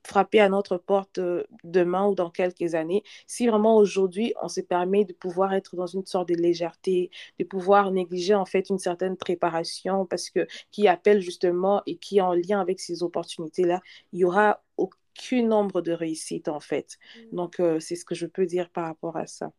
frapper 0.07 0.39
à 0.39 0.49
notre 0.49 0.77
porte 0.77 1.17
euh, 1.17 1.43
demain 1.63 2.07
ou 2.07 2.15
dans 2.15 2.29
quelques 2.29 2.75
années. 2.75 3.03
Si 3.27 3.45
vraiment 3.45 3.75
aujourd'hui, 3.75 4.33
on 4.41 4.47
se 4.47 4.61
permet 4.61 5.03
de 5.03 5.13
pouvoir 5.13 5.53
être 5.53 5.75
dans 5.75 5.85
une 5.85 6.05
sorte 6.05 6.29
de 6.29 6.35
légèreté, 6.35 7.11
de 7.39 7.43
pouvoir 7.43 7.91
négliger 7.91 8.33
en 8.33 8.45
fait 8.45 8.69
une 8.69 8.79
certaine 8.79 9.17
préparation 9.17 10.05
parce 10.05 10.29
que 10.29 10.47
qui 10.71 10.87
appelle 10.87 11.19
justement 11.21 11.83
et 11.85 11.97
qui 11.97 12.17
est 12.17 12.21
en 12.21 12.33
lien 12.33 12.61
avec 12.61 12.79
ces 12.79 13.03
opportunités-là, 13.03 13.81
il 14.13 14.19
y 14.19 14.25
aura 14.25 14.63
aucun 14.77 15.43
nombre 15.43 15.81
de 15.81 15.91
réussites 15.91 16.47
en 16.47 16.61
fait. 16.61 16.97
Mm. 17.31 17.35
Donc, 17.35 17.59
euh, 17.59 17.79
c'est 17.79 17.95
ce 17.95 18.05
que 18.05 18.15
je 18.15 18.27
peux 18.27 18.45
dire 18.45 18.69
par 18.69 18.85
rapport 18.85 19.17
à 19.17 19.27
ça. 19.27 19.51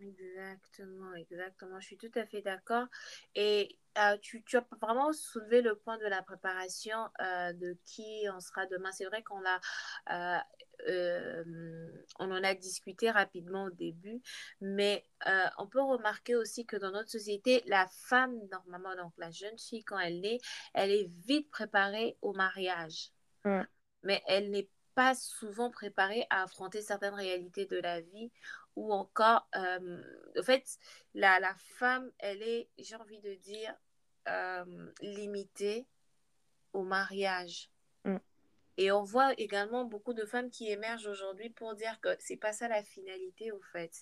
Exactement, 0.00 1.14
exactement. 1.14 1.78
Je 1.80 1.86
suis 1.86 1.98
tout 1.98 2.10
à 2.14 2.24
fait 2.24 2.40
d'accord. 2.40 2.86
Et 3.34 3.76
euh, 3.98 4.16
tu, 4.22 4.42
tu, 4.44 4.56
as 4.56 4.64
vraiment 4.80 5.12
soulevé 5.12 5.60
le 5.60 5.74
point 5.74 5.98
de 5.98 6.06
la 6.06 6.22
préparation 6.22 6.96
euh, 7.20 7.52
de 7.52 7.76
qui 7.84 8.24
on 8.32 8.40
sera 8.40 8.66
demain. 8.66 8.92
C'est 8.92 9.04
vrai 9.04 9.22
qu'on 9.22 9.42
a, 9.44 10.42
euh, 10.88 11.92
on 12.18 12.30
en 12.30 12.42
a 12.42 12.54
discuté 12.54 13.10
rapidement 13.10 13.64
au 13.64 13.70
début, 13.70 14.22
mais 14.60 15.04
on 15.58 15.66
peut 15.66 15.82
remarquer 15.82 16.34
aussi 16.34 16.64
que 16.64 16.76
dans 16.76 16.92
notre 16.92 17.10
société, 17.10 17.62
la 17.66 17.86
femme, 17.88 18.34
normalement, 18.50 18.96
donc 18.96 19.12
la 19.18 19.30
jeune 19.30 19.58
fille, 19.58 19.84
quand 19.84 19.98
elle 19.98 20.20
naît, 20.20 20.38
elle 20.72 20.90
est 20.90 21.10
vite 21.26 21.50
préparée 21.50 22.16
au 22.22 22.32
mariage. 22.32 23.10
Mais 24.02 24.22
elle 24.26 24.50
n'est 24.50 24.68
souvent 25.14 25.70
préparée 25.70 26.26
à 26.30 26.42
affronter 26.42 26.82
certaines 26.82 27.14
réalités 27.14 27.66
de 27.66 27.78
la 27.78 28.00
vie 28.00 28.30
ou 28.76 28.92
encore, 28.92 29.48
euh, 29.56 30.02
en 30.38 30.42
fait, 30.42 30.78
la, 31.14 31.40
la, 31.40 31.54
femme, 31.54 32.10
elle 32.18 32.42
est, 32.42 32.68
j'ai 32.78 32.96
envie 32.96 33.20
de 33.20 33.34
dire, 33.34 33.74
euh, 34.28 34.92
limitée 35.00 35.86
au 36.72 36.82
mariage. 36.82 37.70
Mm. 38.04 38.16
Et 38.80 38.90
on 38.92 39.02
voit 39.02 39.34
également 39.38 39.84
beaucoup 39.84 40.14
de 40.14 40.24
femmes 40.24 40.48
qui 40.48 40.70
émergent 40.70 41.06
aujourd'hui 41.06 41.50
pour 41.50 41.74
dire 41.74 42.00
que 42.00 42.16
c'est 42.18 42.38
pas 42.38 42.54
ça 42.54 42.66
la 42.66 42.82
finalité 42.82 43.52
au 43.52 43.60
fait. 43.74 43.92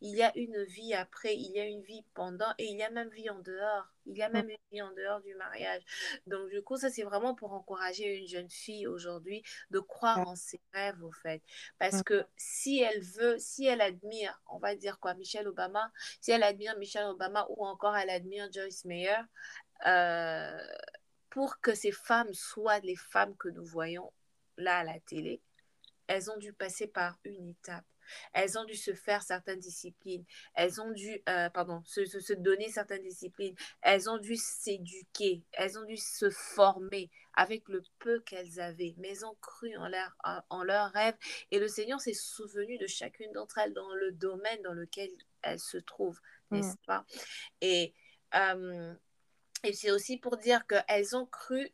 Il 0.00 0.14
y 0.14 0.22
a 0.22 0.30
une 0.36 0.62
vie 0.62 0.94
après, 0.94 1.34
il 1.34 1.50
y 1.50 1.58
a 1.58 1.64
une 1.64 1.82
vie 1.82 2.04
pendant 2.14 2.54
et 2.56 2.66
il 2.66 2.76
y 2.76 2.84
a 2.84 2.90
même 2.90 3.08
vie 3.08 3.28
en 3.30 3.40
dehors. 3.40 3.88
Il 4.06 4.16
y 4.16 4.22
a 4.22 4.28
même 4.28 4.48
une 4.48 4.56
vie 4.70 4.80
en 4.80 4.92
dehors 4.92 5.20
du 5.22 5.34
mariage. 5.34 5.82
Donc 6.28 6.50
du 6.50 6.62
coup, 6.62 6.76
ça 6.76 6.88
c'est 6.88 7.02
vraiment 7.02 7.34
pour 7.34 7.52
encourager 7.52 8.16
une 8.16 8.28
jeune 8.28 8.48
fille 8.48 8.86
aujourd'hui 8.86 9.42
de 9.72 9.80
croire 9.80 10.28
en 10.28 10.36
ses 10.36 10.60
rêves 10.72 11.02
au 11.02 11.10
fait. 11.10 11.42
Parce 11.80 12.04
que 12.04 12.24
si 12.36 12.78
elle 12.78 13.02
veut, 13.02 13.38
si 13.40 13.66
elle 13.66 13.80
admire, 13.80 14.40
on 14.50 14.60
va 14.60 14.76
dire 14.76 15.00
quoi, 15.00 15.14
Michelle 15.14 15.48
Obama, 15.48 15.90
si 16.20 16.30
elle 16.30 16.44
admire 16.44 16.78
Michelle 16.78 17.06
Obama 17.06 17.44
ou 17.48 17.66
encore 17.66 17.96
elle 17.96 18.10
admire 18.10 18.48
Joyce 18.52 18.84
Meyer, 18.84 19.18
euh, 19.84 20.56
pour 21.28 21.60
que 21.60 21.74
ces 21.74 21.90
femmes 21.90 22.32
soient 22.32 22.78
les 22.78 22.94
femmes 22.94 23.36
que 23.36 23.48
nous 23.48 23.64
voyons 23.64 24.12
là 24.58 24.78
à 24.78 24.84
la 24.84 25.00
télé, 25.00 25.40
elles 26.06 26.30
ont 26.30 26.36
dû 26.36 26.52
passer 26.52 26.86
par 26.86 27.18
une 27.24 27.48
étape. 27.48 27.84
Elles 28.32 28.58
ont 28.58 28.64
dû 28.64 28.74
se 28.74 28.94
faire 28.94 29.22
certaines 29.22 29.58
disciplines. 29.58 30.24
Elles 30.54 30.80
ont 30.80 30.90
dû, 30.90 31.22
euh, 31.28 31.50
pardon, 31.50 31.82
se, 31.84 32.04
se, 32.04 32.32
donner 32.32 32.70
certaines 32.70 33.02
disciplines. 33.02 33.54
Elles 33.82 34.08
ont 34.08 34.18
dû 34.18 34.36
s'éduquer. 34.36 35.44
Elles 35.52 35.78
ont 35.78 35.84
dû 35.84 35.96
se 35.96 36.30
former 36.30 37.10
avec 37.34 37.68
le 37.68 37.82
peu 37.98 38.20
qu'elles 38.20 38.60
avaient. 38.60 38.94
Mais 38.98 39.10
elles 39.10 39.26
ont 39.26 39.36
cru 39.40 39.76
en 39.76 39.88
leur, 39.88 40.16
en 40.48 40.62
leur 40.62 40.90
rêve. 40.92 41.14
Et 41.50 41.58
le 41.58 41.68
Seigneur 41.68 42.00
s'est 42.00 42.14
souvenu 42.14 42.78
de 42.78 42.86
chacune 42.86 43.30
d'entre 43.32 43.58
elles 43.58 43.74
dans 43.74 43.94
le 43.94 44.12
domaine 44.12 44.62
dans 44.62 44.74
lequel 44.74 45.10
elles 45.42 45.60
se 45.60 45.78
trouvent, 45.78 46.20
n'est-ce 46.50 46.74
mm. 46.74 46.86
pas? 46.86 47.04
Et, 47.60 47.94
euh, 48.34 48.94
et 49.64 49.72
c'est 49.72 49.90
aussi 49.90 50.18
pour 50.18 50.36
dire 50.36 50.66
qu'elles 50.66 51.16
ont 51.16 51.26
cru 51.26 51.70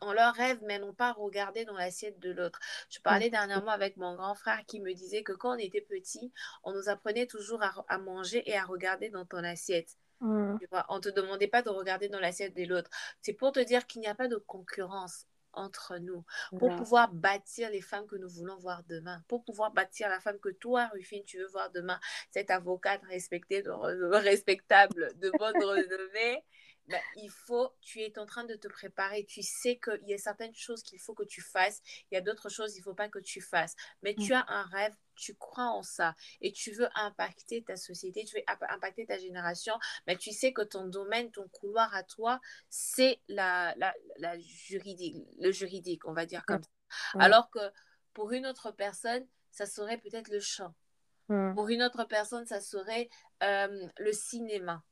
en 0.00 0.12
leur 0.12 0.34
rêve, 0.34 0.58
mais 0.62 0.78
n'ont 0.78 0.94
pas 0.94 1.12
regardé 1.12 1.64
dans 1.64 1.74
l'assiette 1.74 2.18
de 2.18 2.30
l'autre. 2.32 2.58
Je 2.90 3.00
parlais 3.00 3.30
dernièrement 3.30 3.70
avec 3.70 3.96
mon 3.96 4.14
grand 4.14 4.34
frère 4.34 4.60
qui 4.66 4.80
me 4.80 4.92
disait 4.92 5.22
que 5.22 5.32
quand 5.32 5.54
on 5.54 5.58
était 5.58 5.80
petit, 5.80 6.32
on 6.64 6.72
nous 6.72 6.88
apprenait 6.88 7.26
toujours 7.26 7.62
à, 7.62 7.98
manger 7.98 8.42
et 8.48 8.56
à 8.56 8.64
regarder 8.64 9.10
dans 9.10 9.24
ton 9.24 9.44
assiette. 9.44 9.96
On 10.20 10.58
ne 10.58 11.00
te 11.00 11.08
demandait 11.10 11.48
pas 11.48 11.62
de 11.62 11.68
regarder 11.68 12.08
dans 12.08 12.20
l'assiette 12.20 12.56
de 12.56 12.64
l'autre. 12.64 12.90
C'est 13.20 13.34
pour 13.34 13.52
te 13.52 13.60
dire 13.60 13.86
qu'il 13.86 14.00
n'y 14.00 14.06
a 14.06 14.14
pas 14.14 14.28
de 14.28 14.36
concurrence 14.36 15.26
entre 15.56 15.96
nous, 15.98 16.24
pour 16.58 16.76
pouvoir 16.76 17.12
bâtir 17.12 17.70
les 17.70 17.80
femmes 17.80 18.06
que 18.06 18.16
nous 18.16 18.28
voulons 18.28 18.56
voir 18.58 18.82
demain, 18.88 19.22
pour 19.26 19.42
pouvoir 19.42 19.72
bâtir 19.72 20.08
la 20.08 20.20
femme 20.20 20.38
que 20.38 20.50
toi, 20.50 20.88
Rufine, 20.92 21.24
tu 21.24 21.38
veux 21.38 21.48
voir 21.48 21.70
demain, 21.70 21.98
cette 22.30 22.50
avocate 22.50 23.02
respectée, 23.04 23.62
de, 23.62 23.70
respectable, 24.16 25.12
de 25.16 25.30
bonne 25.38 25.56
renommée, 25.64 26.44
bah, 26.88 26.98
il 27.16 27.30
faut, 27.30 27.72
tu 27.80 28.00
es 28.00 28.18
en 28.18 28.26
train 28.26 28.44
de 28.44 28.54
te 28.54 28.68
préparer, 28.68 29.24
tu 29.24 29.42
sais 29.42 29.78
qu'il 29.78 30.06
y 30.06 30.14
a 30.14 30.18
certaines 30.18 30.54
choses 30.54 30.82
qu'il 30.82 31.00
faut 31.00 31.14
que 31.14 31.24
tu 31.24 31.40
fasses, 31.40 31.82
il 32.10 32.14
y 32.14 32.18
a 32.18 32.20
d'autres 32.20 32.48
choses 32.48 32.72
qu'il 32.72 32.80
ne 32.80 32.84
faut 32.84 32.94
pas 32.94 33.08
que 33.08 33.18
tu 33.18 33.40
fasses, 33.40 33.74
mais 34.02 34.14
tu 34.14 34.32
mm. 34.32 34.36
as 34.36 34.46
un 34.48 34.62
rêve, 34.64 34.94
tu 35.16 35.34
crois 35.34 35.70
en 35.70 35.82
ça 35.82 36.14
et 36.40 36.52
tu 36.52 36.72
veux 36.72 36.88
impacter 36.94 37.64
ta 37.64 37.76
société, 37.76 38.24
tu 38.24 38.36
veux 38.36 38.42
impacter 38.68 39.06
ta 39.06 39.18
génération, 39.18 39.74
mais 40.06 40.16
tu 40.16 40.32
sais 40.32 40.52
que 40.52 40.62
ton 40.62 40.86
domaine, 40.86 41.30
ton 41.32 41.48
couloir 41.48 41.92
à 41.94 42.04
toi, 42.04 42.40
c'est 42.68 43.20
la, 43.28 43.74
la, 43.76 43.94
la, 44.18 44.38
juridique, 44.38 45.16
le 45.40 45.50
juridique, 45.50 46.06
on 46.06 46.12
va 46.12 46.26
dire 46.26 46.44
comme 46.46 46.62
ça. 46.62 46.70
Alors 47.18 47.50
que 47.50 47.72
pour 48.12 48.32
une 48.32 48.46
autre 48.46 48.70
personne, 48.70 49.26
ça 49.50 49.66
serait 49.66 49.98
peut-être 49.98 50.28
le 50.28 50.40
chant. 50.40 50.74
Mm. 51.28 51.54
Pour 51.54 51.68
une 51.68 51.82
autre 51.82 52.04
personne, 52.04 52.46
ça 52.46 52.60
serait 52.60 53.08
euh, 53.42 53.88
le 53.98 54.12
cinéma. 54.12 54.84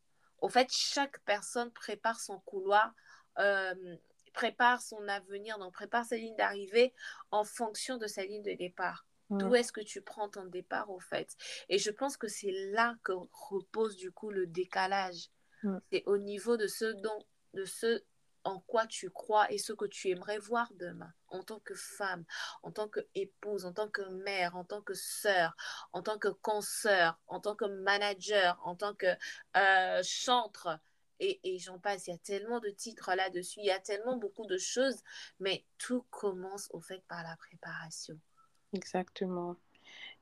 Au 0.44 0.50
fait, 0.50 0.70
chaque 0.70 1.20
personne 1.20 1.70
prépare 1.70 2.20
son 2.20 2.38
couloir, 2.40 2.94
euh, 3.38 3.96
prépare 4.34 4.82
son 4.82 5.08
avenir, 5.08 5.58
donc 5.58 5.72
prépare 5.72 6.04
sa 6.04 6.16
ligne 6.16 6.36
d'arrivée 6.36 6.92
en 7.30 7.44
fonction 7.44 7.96
de 7.96 8.06
sa 8.06 8.26
ligne 8.26 8.42
de 8.42 8.52
départ. 8.52 9.06
D'où 9.30 9.54
est-ce 9.54 9.72
que 9.72 9.80
tu 9.80 10.02
prends 10.02 10.28
ton 10.28 10.44
départ, 10.44 10.90
au 10.90 11.00
fait? 11.00 11.34
Et 11.70 11.78
je 11.78 11.90
pense 11.90 12.18
que 12.18 12.28
c'est 12.28 12.52
là 12.72 12.94
que 13.04 13.12
repose 13.32 13.96
du 13.96 14.12
coup 14.12 14.30
le 14.30 14.46
décalage. 14.46 15.30
C'est 15.90 16.02
au 16.04 16.18
niveau 16.18 16.58
de 16.58 16.66
ce 16.66 16.92
dont, 16.92 17.24
de 17.54 17.64
ce 17.64 18.04
en 18.44 18.60
quoi 18.60 18.86
tu 18.86 19.10
crois 19.10 19.50
et 19.50 19.58
ce 19.58 19.72
que 19.72 19.86
tu 19.86 20.10
aimerais 20.10 20.38
voir 20.38 20.70
demain 20.74 21.12
en 21.28 21.42
tant 21.42 21.60
que 21.60 21.74
femme, 21.74 22.24
en 22.62 22.70
tant 22.70 22.88
qu'épouse, 22.88 23.64
en 23.64 23.72
tant 23.72 23.88
que 23.88 24.02
mère, 24.22 24.56
en 24.56 24.64
tant 24.64 24.82
que 24.82 24.94
sœur, 24.94 25.56
en 25.92 26.02
tant 26.02 26.18
que 26.18 26.28
consoeur, 26.28 27.18
en 27.26 27.40
tant 27.40 27.56
que 27.56 27.64
manager, 27.64 28.60
en 28.64 28.76
tant 28.76 28.94
que 28.94 29.06
euh, 29.56 30.02
chantre. 30.04 30.78
Et, 31.20 31.40
et 31.44 31.58
j'en 31.58 31.78
passe, 31.78 32.06
il 32.06 32.10
y 32.10 32.14
a 32.14 32.18
tellement 32.18 32.60
de 32.60 32.70
titres 32.70 33.14
là-dessus, 33.14 33.60
il 33.60 33.66
y 33.66 33.70
a 33.70 33.78
tellement 33.78 34.16
beaucoup 34.16 34.46
de 34.46 34.58
choses, 34.58 35.00
mais 35.38 35.64
tout 35.78 36.04
commence 36.10 36.68
au 36.72 36.80
fait 36.80 37.02
par 37.08 37.22
la 37.22 37.36
préparation. 37.36 38.18
Exactement. 38.72 39.56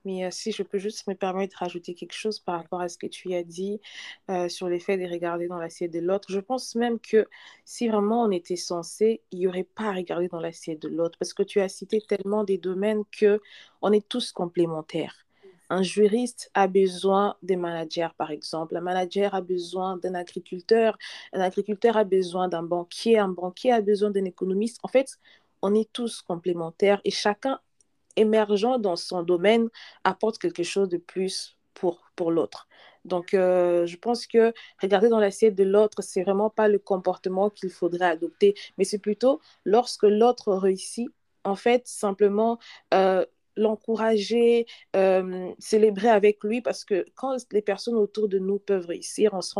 Mais 0.04 0.24
euh, 0.24 0.30
si 0.30 0.52
je 0.52 0.62
peux 0.62 0.78
juste 0.78 1.06
me 1.06 1.14
permettre 1.14 1.54
de 1.54 1.58
rajouter 1.58 1.94
quelque 1.94 2.14
chose 2.14 2.38
par 2.40 2.56
rapport 2.56 2.80
à 2.80 2.88
ce 2.88 2.98
que 2.98 3.06
tu 3.06 3.34
as 3.34 3.42
dit 3.44 3.80
euh, 4.30 4.48
sur 4.48 4.68
l'effet 4.68 4.96
de 4.96 5.08
regarder 5.10 5.46
dans 5.48 5.58
l'assiette 5.58 5.92
de 5.92 6.00
l'autre, 6.00 6.30
je 6.30 6.40
pense 6.40 6.74
même 6.74 6.98
que 6.98 7.28
si 7.64 7.88
vraiment 7.88 8.22
on 8.24 8.30
était 8.30 8.56
censé, 8.56 9.22
il 9.30 9.40
n'y 9.40 9.46
aurait 9.46 9.64
pas 9.64 9.84
à 9.84 9.92
regarder 9.92 10.28
dans 10.28 10.40
l'assiette 10.40 10.82
de 10.82 10.88
l'autre 10.88 11.18
parce 11.18 11.34
que 11.34 11.42
tu 11.42 11.60
as 11.60 11.68
cité 11.68 12.00
tellement 12.00 12.44
des 12.44 12.58
domaines 12.58 13.04
que 13.10 13.40
on 13.80 13.92
est 13.92 14.06
tous 14.08 14.32
complémentaires. 14.32 15.26
Un 15.70 15.82
juriste 15.82 16.50
a 16.52 16.66
besoin 16.66 17.36
des 17.42 17.56
managers, 17.56 18.10
par 18.18 18.30
exemple. 18.30 18.76
Un 18.76 18.82
manager 18.82 19.34
a 19.34 19.40
besoin 19.40 19.96
d'un 19.96 20.14
agriculteur. 20.14 20.98
Un 21.32 21.40
agriculteur 21.40 21.96
a 21.96 22.04
besoin 22.04 22.48
d'un 22.48 22.62
banquier. 22.62 23.18
Un 23.18 23.30
banquier 23.30 23.72
a 23.72 23.80
besoin 23.80 24.10
d'un 24.10 24.26
économiste. 24.26 24.78
En 24.82 24.88
fait, 24.88 25.18
on 25.62 25.74
est 25.74 25.90
tous 25.90 26.20
complémentaires 26.20 27.00
et 27.04 27.10
chacun 27.10 27.58
émergent 28.16 28.78
dans 28.78 28.96
son 28.96 29.22
domaine 29.22 29.68
apporte 30.04 30.38
quelque 30.38 30.62
chose 30.62 30.88
de 30.88 30.98
plus 30.98 31.56
pour, 31.74 32.10
pour 32.16 32.30
l'autre. 32.30 32.68
Donc, 33.04 33.34
euh, 33.34 33.86
je 33.86 33.96
pense 33.96 34.26
que 34.26 34.52
regarder 34.80 35.08
dans 35.08 35.18
l'assiette 35.18 35.54
de 35.54 35.64
l'autre, 35.64 36.02
c'est 36.02 36.22
vraiment 36.22 36.50
pas 36.50 36.68
le 36.68 36.78
comportement 36.78 37.50
qu'il 37.50 37.70
faudrait 37.70 38.06
adopter, 38.06 38.54
mais 38.78 38.84
c'est 38.84 38.98
plutôt 38.98 39.40
lorsque 39.64 40.04
l'autre 40.04 40.52
réussit, 40.54 41.08
en 41.44 41.56
fait, 41.56 41.86
simplement 41.88 42.58
euh, 42.94 43.26
l'encourager, 43.56 44.66
euh, 44.96 45.50
célébrer 45.58 46.08
avec 46.08 46.42
lui, 46.44 46.62
parce 46.62 46.84
que 46.84 47.04
quand 47.14 47.36
les 47.52 47.62
personnes 47.62 47.96
autour 47.96 48.28
de 48.28 48.38
nous 48.38 48.58
peuvent 48.58 48.86
réussir, 48.86 49.34
on 49.34 49.42
se 49.42 49.54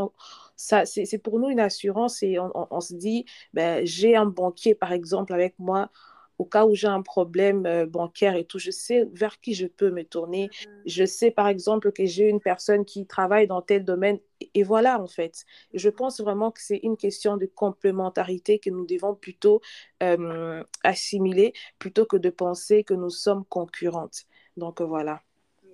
ça, 0.56 0.87
c'est 0.87 1.18
pour 1.18 1.40
nous 1.40 1.49
une 1.49 1.61
assurance 1.61 2.23
et 2.23 2.38
on, 2.38 2.50
on, 2.54 2.68
on 2.71 2.80
se 2.80 2.94
dit, 2.94 3.25
ben, 3.52 3.85
j'ai 3.85 4.14
un 4.16 4.26
banquier, 4.26 4.75
par 4.75 4.92
exemple, 4.92 5.32
avec 5.35 5.59
moi, 5.59 5.90
au 6.39 6.45
cas 6.45 6.65
où 6.65 6.75
j'ai 6.75 6.89
un 6.89 7.03
problème 7.03 7.67
euh, 7.67 7.87
bancaire 7.87 8.37
et 8.37 8.45
tout, 8.45 8.59
je 8.59 8.71
sais 8.71 9.09
vers 9.12 9.41
qui 9.41 9.55
je 9.55 9.67
peux 9.67 9.91
me 9.91 10.05
tourner. 10.05 10.49
Mm-hmm. 10.49 10.83
Je 10.87 11.05
sais, 11.05 11.31
par 11.31 11.49
exemple, 11.49 11.93
que 11.93 12.05
j'ai 12.07 12.29
une 12.29 12.41
personne 12.41 12.85
qui 12.85 13.07
travaille 13.07 13.47
dans 13.47 13.62
tel 13.62 13.85
domaine. 13.85 14.19
Et, 14.55 14.62
voilà, 14.62 15.01
en 15.01 15.07
fait. 15.07 15.45
Je 15.73 15.89
pense 15.89 16.21
vraiment 16.21 16.51
que 16.51 16.61
c'est 16.61 16.81
une 16.83 16.97
question 16.97 17.37
de 17.37 17.47
complémentarité 17.47 18.59
que 18.59 18.71
nous 18.71 18.87
devons 18.87 19.15
plutôt 19.15 19.61
euh, 20.03 20.65
assimiler, 20.83 21.53
plutôt 21.79 22.07
que 22.07 22.17
de 22.17 22.31
penser 22.31 22.83
que 22.83 22.95
nous 22.95 23.11
sommes 23.11 23.45
concurrentes. 23.45 24.25
Donc, 24.57 24.81
voilà. 24.81 25.23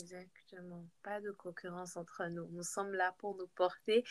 Exactement. 0.00 0.84
Pas 1.02 1.20
de 1.20 1.30
concurrence 1.30 1.96
entre 1.96 2.24
nous. 2.30 2.46
Nous 2.50 2.62
sommes 2.62 2.92
là 2.92 3.14
pour 3.18 3.36
nous 3.36 3.48
porter 3.48 4.04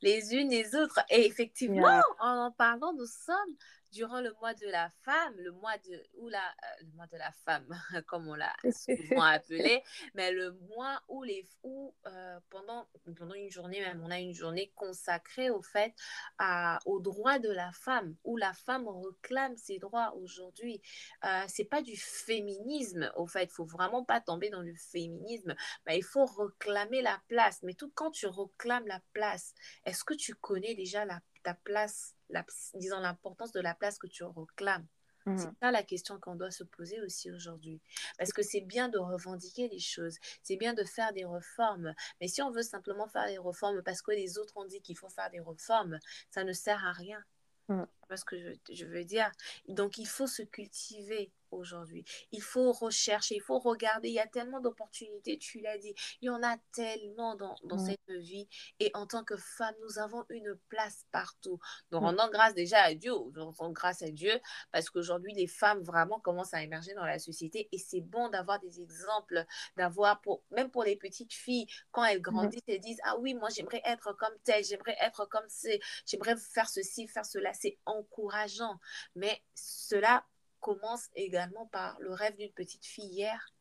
les 0.00 0.34
unes 0.34 0.50
les 0.50 0.74
autres. 0.74 1.00
Et 1.10 1.26
effectivement, 1.26 2.00
en 2.20 2.46
en 2.46 2.50
parlant, 2.50 2.92
nous 2.94 3.06
sommes 3.06 3.56
durant 3.94 4.20
le 4.20 4.32
mois 4.40 4.54
de 4.54 4.66
la 4.66 4.90
femme, 5.04 5.34
le 5.38 5.52
mois 5.52 5.78
de, 5.78 6.02
ou 6.14 6.28
la, 6.28 6.44
euh, 6.44 6.82
le 6.82 6.92
mois 6.96 7.06
de 7.06 7.16
la 7.16 7.30
femme, 7.44 7.66
comme 8.08 8.28
on 8.28 8.34
l'a 8.34 8.52
souvent 8.72 9.22
appelé, 9.22 9.82
mais 10.14 10.32
le 10.32 10.50
mois 10.74 11.00
où 11.08 11.22
les, 11.22 11.48
où, 11.62 11.94
euh, 12.06 12.40
pendant, 12.50 12.88
pendant 13.16 13.34
une 13.34 13.50
journée 13.50 13.80
même, 13.80 14.02
on 14.04 14.10
a 14.10 14.18
une 14.18 14.34
journée 14.34 14.72
consacrée 14.74 15.48
au 15.48 15.62
fait, 15.62 15.94
à, 16.38 16.80
aux 16.86 17.00
droits 17.00 17.38
de 17.38 17.50
la 17.50 17.70
femme, 17.72 18.16
où 18.24 18.36
la 18.36 18.52
femme 18.52 18.88
réclame 18.88 19.56
ses 19.56 19.78
droits 19.78 20.12
aujourd'hui. 20.16 20.82
Euh, 21.24 21.44
c'est 21.46 21.64
pas 21.64 21.80
du 21.80 21.96
féminisme, 21.96 23.12
au 23.16 23.26
fait, 23.26 23.44
il 23.44 23.50
faut 23.50 23.64
vraiment 23.64 24.04
pas 24.04 24.20
tomber 24.20 24.50
dans 24.50 24.62
le 24.62 24.74
féminisme, 24.74 25.54
mais 25.86 25.98
il 25.98 26.04
faut 26.04 26.26
réclamer 26.26 27.00
la 27.00 27.22
place. 27.28 27.62
Mais 27.62 27.74
tout 27.74 27.92
quand 27.94 28.10
tu 28.10 28.26
réclames 28.26 28.86
la 28.88 29.00
place, 29.12 29.54
est-ce 29.86 30.02
que 30.02 30.14
tu 30.14 30.34
connais 30.34 30.74
déjà 30.74 31.04
la, 31.04 31.20
ta 31.44 31.54
place 31.54 32.13
la, 32.30 32.44
disons 32.74 33.00
l'importance 33.00 33.52
de 33.52 33.60
la 33.60 33.74
place 33.74 33.98
que 33.98 34.06
tu 34.06 34.24
réclames. 34.24 34.86
Mmh. 35.26 35.38
C'est 35.38 35.48
ça 35.62 35.70
la 35.70 35.82
question 35.82 36.20
qu'on 36.20 36.34
doit 36.34 36.50
se 36.50 36.64
poser 36.64 37.00
aussi 37.00 37.30
aujourd'hui. 37.30 37.80
Parce 38.18 38.32
que 38.32 38.42
c'est 38.42 38.60
bien 38.60 38.88
de 38.88 38.98
revendiquer 38.98 39.68
les 39.68 39.78
choses, 39.78 40.18
c'est 40.42 40.56
bien 40.56 40.74
de 40.74 40.84
faire 40.84 41.12
des 41.12 41.24
réformes. 41.24 41.94
Mais 42.20 42.28
si 42.28 42.42
on 42.42 42.50
veut 42.50 42.62
simplement 42.62 43.08
faire 43.08 43.26
des 43.26 43.38
réformes 43.38 43.82
parce 43.82 44.02
que 44.02 44.10
les 44.10 44.38
autres 44.38 44.56
ont 44.56 44.66
dit 44.66 44.82
qu'il 44.82 44.98
faut 44.98 45.08
faire 45.08 45.30
des 45.30 45.40
réformes, 45.40 45.98
ça 46.30 46.44
ne 46.44 46.52
sert 46.52 46.84
à 46.84 46.92
rien. 46.92 47.24
Mmh. 47.68 47.84
Parce 48.08 48.24
que 48.24 48.36
je, 48.38 48.74
je 48.74 48.84
veux 48.84 49.04
dire? 49.04 49.30
Donc 49.68 49.96
il 49.96 50.06
faut 50.06 50.26
se 50.26 50.42
cultiver 50.42 51.32
aujourd'hui. 51.54 52.04
Il 52.32 52.42
faut 52.42 52.72
rechercher, 52.72 53.36
il 53.36 53.42
faut 53.42 53.58
regarder. 53.58 54.08
Il 54.08 54.14
y 54.14 54.20
a 54.20 54.26
tellement 54.26 54.60
d'opportunités, 54.60 55.38
tu 55.38 55.60
l'as 55.60 55.78
dit. 55.78 55.94
Il 56.20 56.26
y 56.26 56.30
en 56.30 56.42
a 56.42 56.56
tellement 56.72 57.34
dans, 57.36 57.54
dans 57.64 57.78
cette 57.78 57.98
vie. 58.08 58.48
Et 58.80 58.90
en 58.94 59.06
tant 59.06 59.24
que 59.24 59.36
femme, 59.36 59.74
nous 59.82 59.98
avons 59.98 60.24
une 60.28 60.58
place 60.68 61.06
partout. 61.12 61.58
Donc, 61.90 62.02
rendons 62.02 62.28
grâce 62.30 62.54
déjà 62.54 62.80
à 62.82 62.94
Dieu, 62.94 63.12
rendons 63.12 63.70
grâce 63.70 64.02
à 64.02 64.10
Dieu, 64.10 64.32
parce 64.72 64.90
qu'aujourd'hui, 64.90 65.32
les 65.34 65.46
femmes 65.46 65.82
vraiment 65.82 66.20
commencent 66.20 66.54
à 66.54 66.62
émerger 66.62 66.94
dans 66.94 67.04
la 67.04 67.18
société. 67.18 67.68
Et 67.72 67.78
c'est 67.78 68.00
bon 68.00 68.28
d'avoir 68.28 68.60
des 68.60 68.80
exemples, 68.80 69.44
d'avoir, 69.76 70.20
pour, 70.20 70.42
même 70.50 70.70
pour 70.70 70.84
les 70.84 70.96
petites 70.96 71.32
filles, 71.32 71.66
quand 71.90 72.04
elles 72.04 72.20
grandissent, 72.20 72.62
elles 72.66 72.80
disent 72.80 73.00
Ah 73.04 73.16
oui, 73.18 73.34
moi, 73.34 73.48
j'aimerais 73.50 73.82
être 73.84 74.12
comme 74.14 74.34
telle, 74.44 74.64
j'aimerais 74.64 74.96
être 75.00 75.26
comme 75.26 75.46
c'est, 75.48 75.80
j'aimerais 76.06 76.36
faire 76.36 76.68
ceci, 76.68 77.06
faire 77.08 77.26
cela. 77.26 77.52
C'est 77.54 77.78
encourageant. 77.86 78.78
Mais 79.14 79.42
cela 79.54 80.24
commence 80.64 81.10
également 81.14 81.66
par 81.66 82.00
le 82.00 82.10
rêve 82.14 82.36
d'une 82.38 82.52
petite 82.52 82.86
fille 82.86 83.04
hier. 83.04 83.52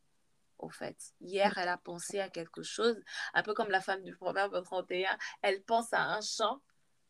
Au 0.58 0.70
fait, 0.70 0.96
hier, 1.20 1.58
elle 1.58 1.68
a 1.68 1.78
pensé 1.78 2.22
à 2.22 2.30
quelque 2.30 2.64
chose, 2.64 2.98
un 3.34 3.44
peu 3.44 3.54
comme 3.54 3.70
la 3.70 3.82
femme 3.82 4.02
du 4.04 4.16
Proverbe 4.16 4.64
31. 4.64 5.10
Elle 5.42 5.62
pense 5.64 5.92
à 5.92 6.02
un 6.02 6.22
chant 6.22 6.62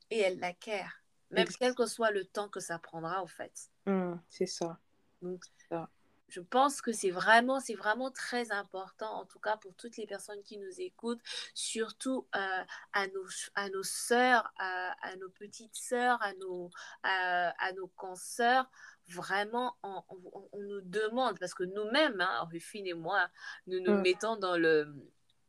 et 0.10 0.18
elle 0.18 0.40
l'acquiert, 0.40 1.04
même 1.30 1.48
quel 1.60 1.76
que 1.76 1.86
soit 1.86 2.10
le 2.10 2.26
temps 2.26 2.50
que 2.50 2.60
ça 2.60 2.80
prendra, 2.80 3.22
au 3.22 3.28
fait. 3.28 3.70
Mmh, 3.86 4.16
c'est 4.30 4.48
ça. 4.48 4.80
Donc, 5.22 5.44
ça 5.70 5.88
je 6.34 6.42
pense 6.42 6.82
que 6.82 6.92
c'est 6.92 7.12
vraiment, 7.12 7.60
c'est 7.60 7.76
vraiment 7.76 8.10
très 8.10 8.52
important, 8.52 9.22
en 9.22 9.26
tout 9.26 9.40
cas 9.40 9.56
pour 9.58 9.76
toutes 9.76 9.98
les 9.98 10.08
personnes 10.08 10.42
qui 10.42 10.58
nous 10.58 10.82
écoutent, 10.82 11.22
surtout 11.54 12.28
euh, 12.36 12.64
à, 12.94 13.08
nos, 13.08 13.28
à 13.54 13.70
nos 13.70 13.84
sœurs, 13.84 14.52
à, 14.58 15.16
nos 15.20 15.30
petites 15.30 15.76
sœurs, 15.76 16.20
à 16.24 16.34
nos, 16.34 16.72
à, 17.04 17.72
nos 17.74 17.88
consoeurs. 17.88 18.66
Vraiment, 19.10 19.76
on, 19.84 20.02
nous 20.54 20.82
demande, 20.82 21.38
parce 21.40 21.54
que 21.54 21.64
nous-mêmes, 21.64 22.22
hein, 22.22 22.48
Rufine 22.52 22.88
et 22.88 22.94
moi, 22.94 23.28
nous 23.68 23.80
nous 23.82 23.96
mmh. 23.96 24.02
mettons 24.02 24.38
dans 24.38 24.58
le, 24.58 24.88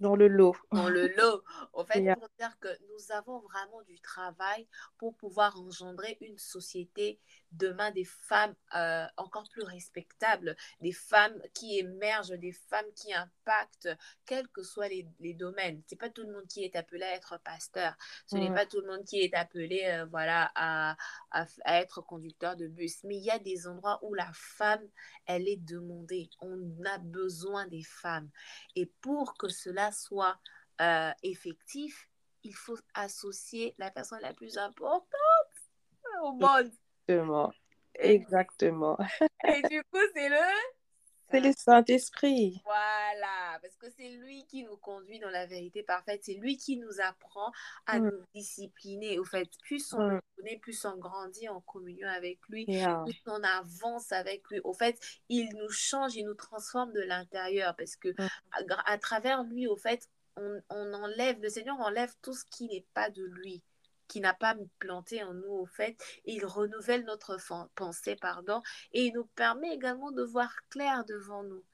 dans 0.00 0.16
le 0.16 0.28
lot. 0.28 0.56
Dans 0.72 0.88
le 0.88 1.08
lot. 1.16 1.42
En 1.72 1.84
fait, 1.84 2.02
pour 2.14 2.28
dire 2.38 2.58
que 2.60 2.68
nous 2.90 3.12
avons 3.12 3.38
vraiment 3.40 3.82
du 3.82 4.00
travail 4.00 4.66
pour 4.98 5.14
pouvoir 5.16 5.58
engendrer 5.60 6.18
une 6.20 6.38
société 6.38 7.20
demain 7.56 7.90
des 7.90 8.04
femmes 8.04 8.54
euh, 8.74 9.06
encore 9.16 9.48
plus 9.50 9.62
respectables, 9.62 10.56
des 10.80 10.92
femmes 10.92 11.40
qui 11.54 11.78
émergent, 11.78 12.38
des 12.38 12.52
femmes 12.52 12.90
qui 12.94 13.12
impactent, 13.12 13.88
quels 14.26 14.48
que 14.48 14.62
soient 14.62 14.88
les, 14.88 15.08
les 15.20 15.34
domaines. 15.34 15.82
C'est 15.86 15.98
pas 15.98 16.10
tout 16.10 16.22
le 16.22 16.32
monde 16.32 16.46
qui 16.46 16.64
est 16.64 16.76
appelé 16.76 17.02
à 17.02 17.14
être 17.14 17.38
pasteur. 17.44 17.94
Ce 18.26 18.36
n'est 18.36 18.52
pas 18.52 18.66
tout 18.66 18.80
le 18.80 18.86
monde 18.86 19.04
qui 19.04 19.20
est 19.20 19.34
appelé, 19.34 19.84
euh, 19.84 20.06
voilà, 20.06 20.50
à, 20.54 20.96
à, 21.30 21.46
être 21.80 22.00
conducteur 22.00 22.56
de 22.56 22.66
bus. 22.66 23.02
Mais 23.04 23.16
il 23.16 23.24
y 23.24 23.30
a 23.30 23.38
des 23.38 23.66
endroits 23.66 23.98
où 24.02 24.14
la 24.14 24.30
femme, 24.32 24.86
elle 25.26 25.48
est 25.48 25.62
demandée. 25.64 26.30
On 26.40 26.60
a 26.84 26.98
besoin 26.98 27.66
des 27.66 27.84
femmes. 27.84 28.30
Et 28.76 28.86
pour 29.00 29.36
que 29.36 29.48
cela 29.48 29.92
soit 29.92 30.38
euh, 30.80 31.12
effectif, 31.22 32.08
il 32.42 32.54
faut 32.54 32.78
associer 32.94 33.74
la 33.78 33.90
personne 33.90 34.20
la 34.20 34.34
plus 34.34 34.58
importante 34.58 35.08
au 36.22 36.32
monde. 36.32 36.70
Exactement. 37.08 37.52
Exactement. 37.96 38.98
Et 39.46 39.62
du 39.68 39.82
coup, 39.84 40.00
c'est 40.14 40.28
le 40.28 40.36
c'est 41.30 41.40
le 41.40 41.52
Saint-Esprit. 41.56 42.60
Voilà, 42.64 43.58
parce 43.60 43.76
que 43.76 43.86
c'est 43.96 44.08
lui 44.08 44.44
qui 44.46 44.62
nous 44.62 44.76
conduit 44.76 45.18
dans 45.18 45.30
la 45.30 45.46
vérité 45.46 45.82
parfaite. 45.82 46.20
C'est 46.22 46.34
lui 46.34 46.56
qui 46.56 46.76
nous 46.76 47.00
apprend 47.00 47.50
à 47.86 47.98
mm. 47.98 48.04
nous 48.04 48.22
discipliner. 48.34 49.18
Au 49.18 49.24
fait, 49.24 49.48
plus 49.62 49.92
on 49.94 50.16
mm. 50.16 50.20
connaît, 50.36 50.58
plus 50.58 50.84
on 50.84 50.96
grandit 50.96 51.48
en 51.48 51.60
communion 51.62 52.08
avec 52.08 52.38
lui, 52.48 52.66
plus 52.66 53.22
on 53.26 53.42
avance 53.42 54.12
avec 54.12 54.48
lui. 54.48 54.60
Au 54.64 54.74
fait, 54.74 54.96
il 55.28 55.48
nous 55.56 55.70
change, 55.70 56.14
il 56.14 56.24
nous 56.24 56.34
transforme 56.34 56.92
de 56.92 57.00
l'intérieur 57.00 57.74
parce 57.74 57.96
que 57.96 58.10
mm. 58.10 58.28
à, 58.86 58.98
travers 58.98 59.42
lui, 59.42 59.66
au 59.66 59.76
fait, 59.76 60.08
on, 60.36 60.60
on 60.70 60.92
enlève, 60.92 61.40
le 61.40 61.48
Seigneur 61.48 61.80
enlève 61.80 62.12
tout 62.22 62.34
ce 62.34 62.44
qui 62.44 62.66
n'est 62.66 62.86
pas 62.94 63.10
de 63.10 63.24
lui 63.24 63.62
qui 64.08 64.20
n'a 64.20 64.34
pas 64.34 64.56
planté 64.78 65.22
en 65.22 65.34
nous 65.34 65.52
au 65.52 65.66
fait. 65.66 65.96
il 66.24 66.44
renouvelle 66.44 67.04
notre 67.04 67.38
pensée, 67.74 68.16
pardon, 68.16 68.62
et 68.92 69.06
il 69.06 69.14
nous 69.14 69.26
permet 69.26 69.74
également 69.74 70.12
de 70.12 70.22
voir 70.22 70.54
clair 70.68 71.04
devant 71.04 71.42
nous. 71.42 71.64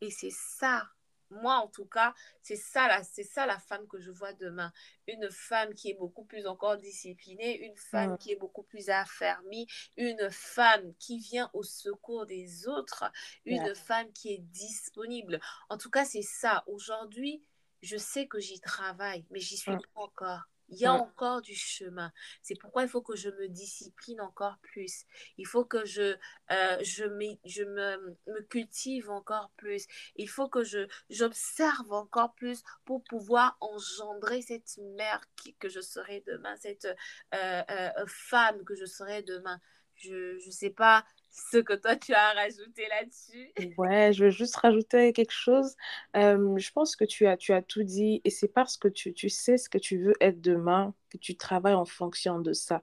Et 0.00 0.10
c'est 0.10 0.32
ça, 0.32 0.88
moi 1.30 1.56
en 1.56 1.68
tout 1.68 1.84
cas, 1.84 2.14
c'est 2.42 2.56
ça, 2.56 2.88
la, 2.88 3.02
c'est 3.02 3.24
ça 3.24 3.46
la 3.46 3.58
femme 3.58 3.86
que 3.86 4.00
je 4.00 4.10
vois 4.10 4.32
demain. 4.32 4.72
Une 5.06 5.30
femme 5.30 5.74
qui 5.74 5.90
est 5.90 5.98
beaucoup 5.98 6.24
plus 6.24 6.46
encore 6.46 6.76
disciplinée, 6.76 7.64
une 7.64 7.76
femme 7.76 8.18
qui 8.18 8.32
est 8.32 8.36
beaucoup 8.36 8.62
plus 8.62 8.88
affermie, 8.90 9.66
une 9.96 10.30
femme 10.30 10.94
qui 10.98 11.18
vient 11.18 11.50
au 11.52 11.62
secours 11.62 12.26
des 12.26 12.68
autres, 12.68 13.04
une 13.44 13.74
femme 13.74 14.12
qui 14.12 14.32
est 14.32 14.42
disponible. 14.50 15.40
En 15.68 15.78
tout 15.78 15.90
cas, 15.90 16.04
c'est 16.04 16.22
ça. 16.22 16.64
Aujourd'hui, 16.66 17.42
je 17.82 17.96
sais 17.96 18.26
que 18.26 18.40
j'y 18.40 18.60
travaille, 18.60 19.24
mais 19.30 19.40
j'y 19.40 19.56
suis 19.56 19.72
pas 19.72 19.78
encore. 19.94 20.42
Il 20.70 20.78
y 20.78 20.86
a 20.86 20.92
encore 20.92 21.42
du 21.42 21.54
chemin. 21.54 22.12
C'est 22.42 22.54
pourquoi 22.54 22.82
il 22.82 22.88
faut 22.88 23.02
que 23.02 23.16
je 23.16 23.28
me 23.28 23.48
discipline 23.48 24.20
encore 24.20 24.58
plus. 24.62 25.04
Il 25.36 25.46
faut 25.46 25.64
que 25.64 25.84
je, 25.84 26.16
euh, 26.52 26.78
je, 26.80 27.04
je 27.44 27.64
me, 27.64 28.16
me, 28.26 28.42
cultive 28.42 29.10
encore 29.10 29.50
plus. 29.56 29.86
Il 30.16 30.28
faut 30.28 30.48
que 30.48 30.62
je, 30.62 30.86
j'observe 31.08 31.92
encore 31.92 32.34
plus 32.34 32.62
pour 32.84 33.02
pouvoir 33.04 33.56
engendrer 33.60 34.42
cette 34.42 34.78
mère 34.96 35.20
qui, 35.36 35.54
que 35.56 35.68
je 35.68 35.80
serai 35.80 36.22
demain, 36.26 36.56
cette 36.56 36.88
euh, 37.34 37.62
euh, 37.70 38.06
femme 38.06 38.64
que 38.64 38.74
je 38.74 38.86
serai 38.86 39.22
demain. 39.22 39.60
Je 40.00 40.46
ne 40.46 40.50
sais 40.50 40.70
pas 40.70 41.04
ce 41.30 41.58
que 41.58 41.74
toi 41.74 41.96
tu 41.96 42.12
as 42.12 42.32
rajouté 42.32 42.86
là-dessus. 42.88 43.52
Ouais, 43.76 44.12
je 44.12 44.24
veux 44.24 44.30
juste 44.30 44.56
rajouter 44.56 45.12
quelque 45.12 45.32
chose. 45.32 45.74
Euh, 46.16 46.56
je 46.56 46.72
pense 46.72 46.96
que 46.96 47.04
tu 47.04 47.26
as, 47.26 47.36
tu 47.36 47.52
as 47.52 47.62
tout 47.62 47.82
dit 47.82 48.20
et 48.24 48.30
c'est 48.30 48.48
parce 48.48 48.76
que 48.76 48.88
tu, 48.88 49.12
tu 49.12 49.28
sais 49.28 49.58
ce 49.58 49.68
que 49.68 49.78
tu 49.78 50.02
veux 50.02 50.14
être 50.20 50.40
demain 50.40 50.94
que 51.10 51.18
tu 51.18 51.36
travailles 51.36 51.74
en 51.74 51.84
fonction 51.84 52.40
de 52.40 52.52
ça. 52.52 52.82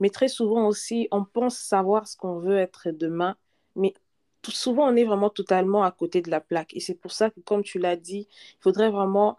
Mais 0.00 0.10
très 0.10 0.28
souvent 0.28 0.66
aussi, 0.66 1.08
on 1.10 1.24
pense 1.24 1.58
savoir 1.58 2.08
ce 2.08 2.16
qu'on 2.16 2.38
veut 2.38 2.58
être 2.58 2.90
demain, 2.90 3.36
mais 3.76 3.94
souvent 4.48 4.88
on 4.90 4.96
est 4.96 5.04
vraiment 5.04 5.30
totalement 5.30 5.84
à 5.84 5.92
côté 5.92 6.22
de 6.22 6.30
la 6.30 6.40
plaque. 6.40 6.74
Et 6.74 6.80
c'est 6.80 6.94
pour 6.94 7.12
ça 7.12 7.30
que, 7.30 7.40
comme 7.40 7.62
tu 7.62 7.78
l'as 7.78 7.96
dit, 7.96 8.28
il 8.30 8.62
faudrait 8.62 8.90
vraiment 8.90 9.36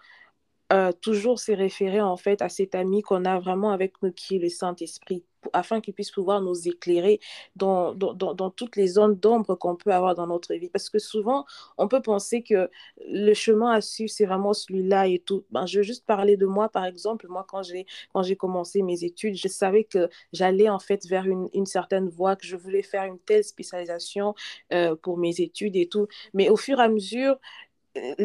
euh, 0.74 0.92
toujours 1.02 1.40
se 1.40 1.52
référer 1.52 2.02
en 2.02 2.18
fait 2.18 2.42
à 2.42 2.50
cet 2.50 2.76
ami 2.76 3.02
qu'on 3.02 3.26
a 3.26 3.40
vraiment 3.40 3.72
avec 3.72 4.02
nous 4.02 4.12
qui 4.12 4.38
est 4.38 4.40
le 4.40 4.50
Saint-Esprit 4.50 5.24
afin 5.54 5.82
qu'il 5.82 5.94
puisse 5.94 6.12
pouvoir 6.12 6.42
nous 6.42 6.68
éclairer 6.68 7.20
dans, 7.56 7.94
dans, 7.94 8.14
dans, 8.14 8.50
toutes 8.50 8.76
les 8.76 8.88
zones 8.88 9.16
d'ombre 9.16 9.56
qu'on 9.56 9.76
peut 9.76 9.94
avoir 9.94 10.16
dans 10.16 10.28
notre 10.28 10.54
vie. 10.56 10.70
Parce 10.70 10.90
que 10.90 11.00
souvent, 11.00 11.46
on 11.78 11.88
peut 11.88 12.02
penser 12.02 12.42
que 12.42 12.70
le 13.08 13.34
chemin 13.34 13.72
à 13.72 13.82
suivre, 13.82 14.10
c'est 14.12 14.26
vraiment 14.26 14.54
celui-là 14.54 15.08
et 15.08 15.20
tout. 15.20 15.46
Ben, 15.52 15.66
je 15.66 15.80
veux 15.80 15.84
juste 15.84 16.06
parler 16.06 16.38
de 16.38 16.46
moi, 16.46 16.70
par 16.70 16.86
exemple. 16.86 17.28
Moi, 17.28 17.46
quand 17.48 17.64
j'ai, 17.64 17.86
quand 18.14 18.24
j'ai 18.24 18.36
commencé 18.36 18.82
mes 18.82 19.04
études, 19.04 19.36
je 19.36 19.48
savais 19.48 19.84
que 19.84 20.10
j'allais 20.34 20.70
en 20.70 20.80
fait 20.80 21.06
vers 21.06 21.26
une, 21.26 21.50
une, 21.54 21.66
certaine 21.66 22.10
voie, 22.10 22.36
que 22.36 22.46
je 22.46 22.56
voulais 22.56 22.82
faire 22.82 23.04
une 23.06 23.20
telle 23.20 23.44
spécialisation 23.44 24.34
euh, 24.74 24.96
pour 24.96 25.18
mes 25.18 25.42
études 25.42 25.76
et 25.76 25.88
tout. 25.88 26.08
Mais 26.34 26.50
au 26.50 26.58
fur 26.58 26.80
et 26.80 26.84
à 26.84 26.90
mesure, 26.90 27.38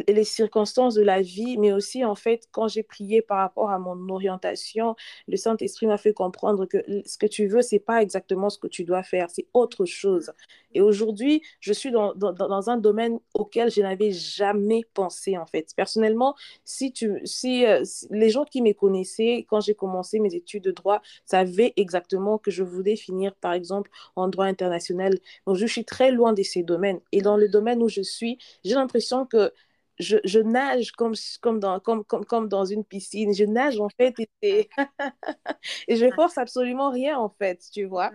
les 0.08 0.24
circonstances 0.24 0.94
de 0.94 1.02
la 1.02 1.20
vie, 1.22 1.56
mais 1.58 1.72
aussi 1.72 2.04
en 2.04 2.14
fait, 2.14 2.48
quand 2.52 2.68
j'ai 2.68 2.82
prié 2.82 3.22
par 3.22 3.38
rapport 3.38 3.70
à 3.70 3.78
mon 3.78 4.08
orientation, 4.08 4.96
le 5.28 5.36
Saint-Esprit 5.36 5.86
m'a 5.86 5.98
fait 5.98 6.12
comprendre 6.12 6.66
que 6.66 6.78
ce 7.06 7.18
que 7.18 7.26
tu 7.26 7.46
veux, 7.46 7.62
c'est 7.62 7.78
pas 7.78 8.02
exactement 8.02 8.50
ce 8.50 8.58
que 8.58 8.66
tu 8.68 8.84
dois 8.84 9.02
faire, 9.02 9.30
c'est 9.30 9.46
autre 9.54 9.84
chose. 9.84 10.32
Et 10.72 10.80
aujourd'hui, 10.80 11.42
je 11.60 11.72
suis 11.72 11.90
dans, 11.90 12.14
dans, 12.14 12.32
dans, 12.32 12.70
un 12.70 12.76
domaine 12.76 13.18
auquel 13.34 13.70
je 13.70 13.80
n'avais 13.80 14.12
jamais 14.12 14.82
pensé 14.94 15.36
en 15.36 15.46
fait. 15.46 15.72
Personnellement, 15.76 16.34
si, 16.64 16.92
tu, 16.92 17.20
si, 17.24 17.66
euh, 17.66 17.82
les 18.10 18.30
gens 18.30 18.44
qui 18.44 18.62
me 18.62 18.72
connaissaient 18.72 19.46
quand 19.48 19.60
j'ai 19.60 19.74
commencé 19.74 20.20
mes 20.20 20.34
études 20.34 20.64
de 20.64 20.70
droit 20.70 21.02
savaient 21.24 21.72
exactement 21.76 22.38
que 22.38 22.50
je 22.50 22.62
voulais 22.62 22.96
finir 22.96 23.34
par 23.36 23.52
exemple 23.52 23.90
en 24.16 24.28
droit 24.28 24.46
international. 24.46 25.18
Donc 25.46 25.56
je 25.56 25.66
suis 25.66 25.84
très 25.84 26.10
loin 26.10 26.32
de 26.32 26.42
ces 26.42 26.62
domaines. 26.62 27.00
Et 27.12 27.22
dans 27.22 27.36
le 27.36 27.48
domaine 27.48 27.82
où 27.82 27.88
je 27.88 28.02
suis, 28.02 28.38
j'ai 28.64 28.74
l'impression 28.74 29.26
que 29.26 29.52
je, 30.00 30.16
je, 30.24 30.40
nage 30.40 30.92
comme, 30.92 31.14
comme, 31.40 31.60
dans, 31.60 31.78
comme, 31.80 32.04
comme, 32.04 32.24
comme 32.24 32.48
dans 32.48 32.64
une 32.64 32.84
piscine. 32.84 33.34
Je 33.34 33.44
nage 33.44 33.78
en 33.78 33.88
fait 33.88 34.14
et, 34.42 34.68
et 35.88 35.96
je 35.96 36.10
force 36.14 36.38
absolument 36.38 36.90
rien 36.90 37.18
en 37.18 37.28
fait, 37.28 37.62
tu 37.72 37.84
vois. 37.84 38.10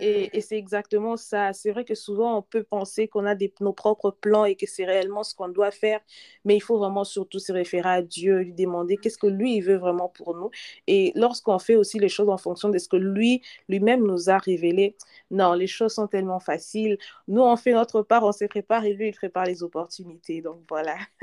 Et, 0.00 0.36
et 0.36 0.40
c'est 0.40 0.56
exactement 0.56 1.16
ça. 1.16 1.52
C'est 1.52 1.72
vrai 1.72 1.84
que 1.84 1.94
souvent 1.94 2.38
on 2.38 2.42
peut 2.42 2.62
penser 2.62 3.08
qu'on 3.08 3.26
a 3.26 3.34
des, 3.34 3.52
nos 3.60 3.72
propres 3.72 4.10
plans 4.10 4.44
et 4.44 4.54
que 4.54 4.66
c'est 4.66 4.84
réellement 4.84 5.24
ce 5.24 5.34
qu'on 5.34 5.48
doit 5.48 5.70
faire, 5.70 6.00
mais 6.44 6.56
il 6.56 6.60
faut 6.60 6.78
vraiment 6.78 7.04
surtout 7.04 7.38
se 7.38 7.52
référer 7.52 7.88
à 7.88 8.02
Dieu, 8.02 8.38
lui 8.38 8.52
demander 8.52 8.96
qu'est-ce 8.96 9.18
que 9.18 9.26
lui 9.26 9.56
il 9.56 9.62
veut 9.62 9.76
vraiment 9.76 10.08
pour 10.08 10.36
nous. 10.36 10.50
Et 10.86 11.12
lorsqu'on 11.16 11.58
fait 11.58 11.76
aussi 11.76 11.98
les 11.98 12.08
choses 12.08 12.28
en 12.28 12.38
fonction 12.38 12.68
de 12.68 12.78
ce 12.78 12.88
que 12.88 12.96
lui 12.96 13.42
lui-même 13.68 14.06
nous 14.06 14.30
a 14.30 14.38
révélé, 14.38 14.96
non, 15.30 15.54
les 15.54 15.66
choses 15.66 15.94
sont 15.94 16.06
tellement 16.06 16.40
faciles. 16.40 16.98
Nous 17.28 17.42
on 17.42 17.56
fait 17.56 17.72
notre 17.72 18.02
part, 18.02 18.24
on 18.24 18.32
se 18.32 18.44
prépare 18.44 18.84
et 18.84 18.92
lui 18.94 19.08
il 19.08 19.14
prépare 19.14 19.46
les 19.46 19.62
opportunités. 19.62 20.42
Donc 20.42 20.60
voilà. 20.68 20.96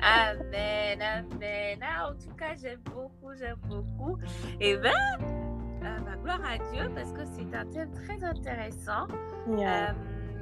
amen, 0.00 1.02
amen. 1.02 1.78
Ah, 1.82 2.10
en 2.10 2.14
tout 2.14 2.34
cas, 2.36 2.54
j'aime 2.60 2.80
beaucoup, 2.84 3.34
j'aime 3.38 3.58
beaucoup. 3.68 4.18
Et 4.60 4.76
ben, 4.76 4.92
euh, 5.82 5.98
bah, 6.00 6.16
gloire 6.22 6.40
à 6.44 6.58
Dieu 6.72 6.90
parce 6.94 7.12
que 7.12 7.24
c'est 7.24 7.54
un 7.54 7.66
thème 7.66 7.90
très 7.92 8.22
intéressant. 8.24 9.06
Euh, 9.48 9.86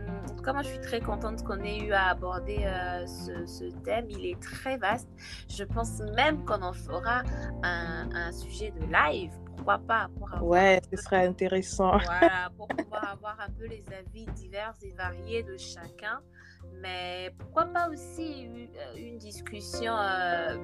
en 0.06 0.34
tout 0.34 0.42
cas, 0.42 0.52
moi, 0.52 0.62
je 0.62 0.68
suis 0.68 0.80
très 0.80 1.00
contente 1.00 1.42
qu'on 1.44 1.60
ait 1.60 1.78
eu 1.78 1.92
à 1.92 2.10
aborder 2.10 2.64
euh, 2.64 3.06
ce, 3.06 3.46
ce, 3.46 3.64
thème. 3.84 4.06
Il 4.10 4.26
est 4.26 4.40
très 4.40 4.76
vaste. 4.76 5.08
Je 5.48 5.64
pense 5.64 6.00
même 6.14 6.44
qu'on 6.44 6.62
en 6.62 6.72
fera 6.72 7.22
un, 7.62 8.08
un, 8.14 8.32
sujet 8.32 8.72
de 8.72 8.80
live. 8.92 9.32
Pourquoi 9.56 9.78
pas 9.78 10.08
pour 10.18 10.32
avoir 10.32 10.44
Ouais, 10.44 10.80
ce 10.90 11.02
serait 11.02 11.26
intéressant. 11.26 11.98
Voilà, 11.98 12.50
pour 12.56 12.68
pouvoir 12.68 13.12
avoir 13.12 13.40
un 13.40 13.50
peu 13.58 13.66
les 13.66 13.84
avis 13.92 14.26
divers 14.34 14.74
et 14.82 14.92
variés 14.92 15.42
de 15.42 15.56
chacun 15.56 16.20
mais 16.80 17.34
pourquoi 17.38 17.66
pas 17.66 17.88
aussi 17.88 18.46
euh, 18.46 18.96
une, 18.96 19.18
discussion, 19.18 19.96
euh, 19.96 20.56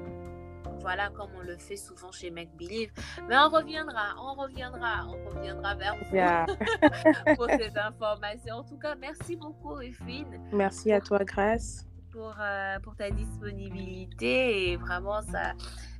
voilà, 0.81 1.09
comme 1.11 1.31
on 1.37 1.43
le 1.43 1.57
fait 1.57 1.77
souvent 1.77 2.13
chez 2.13 2.31
Make 2.31 2.55
Believe. 2.57 2.91
Mais 3.29 3.37
on 3.39 3.49
reviendra, 3.49 4.15
on 4.19 4.35
reviendra, 4.35 5.07
on 5.09 5.31
reviendra 5.31 5.75
vers 5.75 5.97
vous 5.97 7.35
pour 7.37 7.47
cette 7.49 7.79
information. 7.79 8.57
En 8.57 8.65
tout 8.65 8.79
cas, 8.79 8.95
merci 8.95 9.37
beaucoup, 9.37 9.75
Ruffine. 9.75 10.41
Merci 10.53 10.93
à 10.93 11.01
toi, 11.01 11.25
Grace. 11.25 11.87
Pour, 12.13 12.35
euh, 12.41 12.79
pour 12.81 12.97
ta 12.97 13.11
disponibilité 13.11 14.73
et 14.73 14.77
vraiment 14.77 15.23
ça 15.23 15.53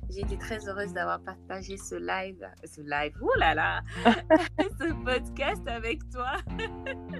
j'ai 0.09 0.21
été 0.21 0.37
très 0.37 0.67
heureuse 0.67 0.93
d'avoir 0.93 1.21
partagé 1.21 1.77
ce 1.77 1.95
live, 1.95 2.45
ce 2.65 2.81
live, 2.81 3.13
oh 3.21 3.31
là 3.39 3.53
là, 3.53 3.81
ce 4.79 4.93
podcast 5.03 5.61
avec 5.67 5.99
toi. 6.09 6.33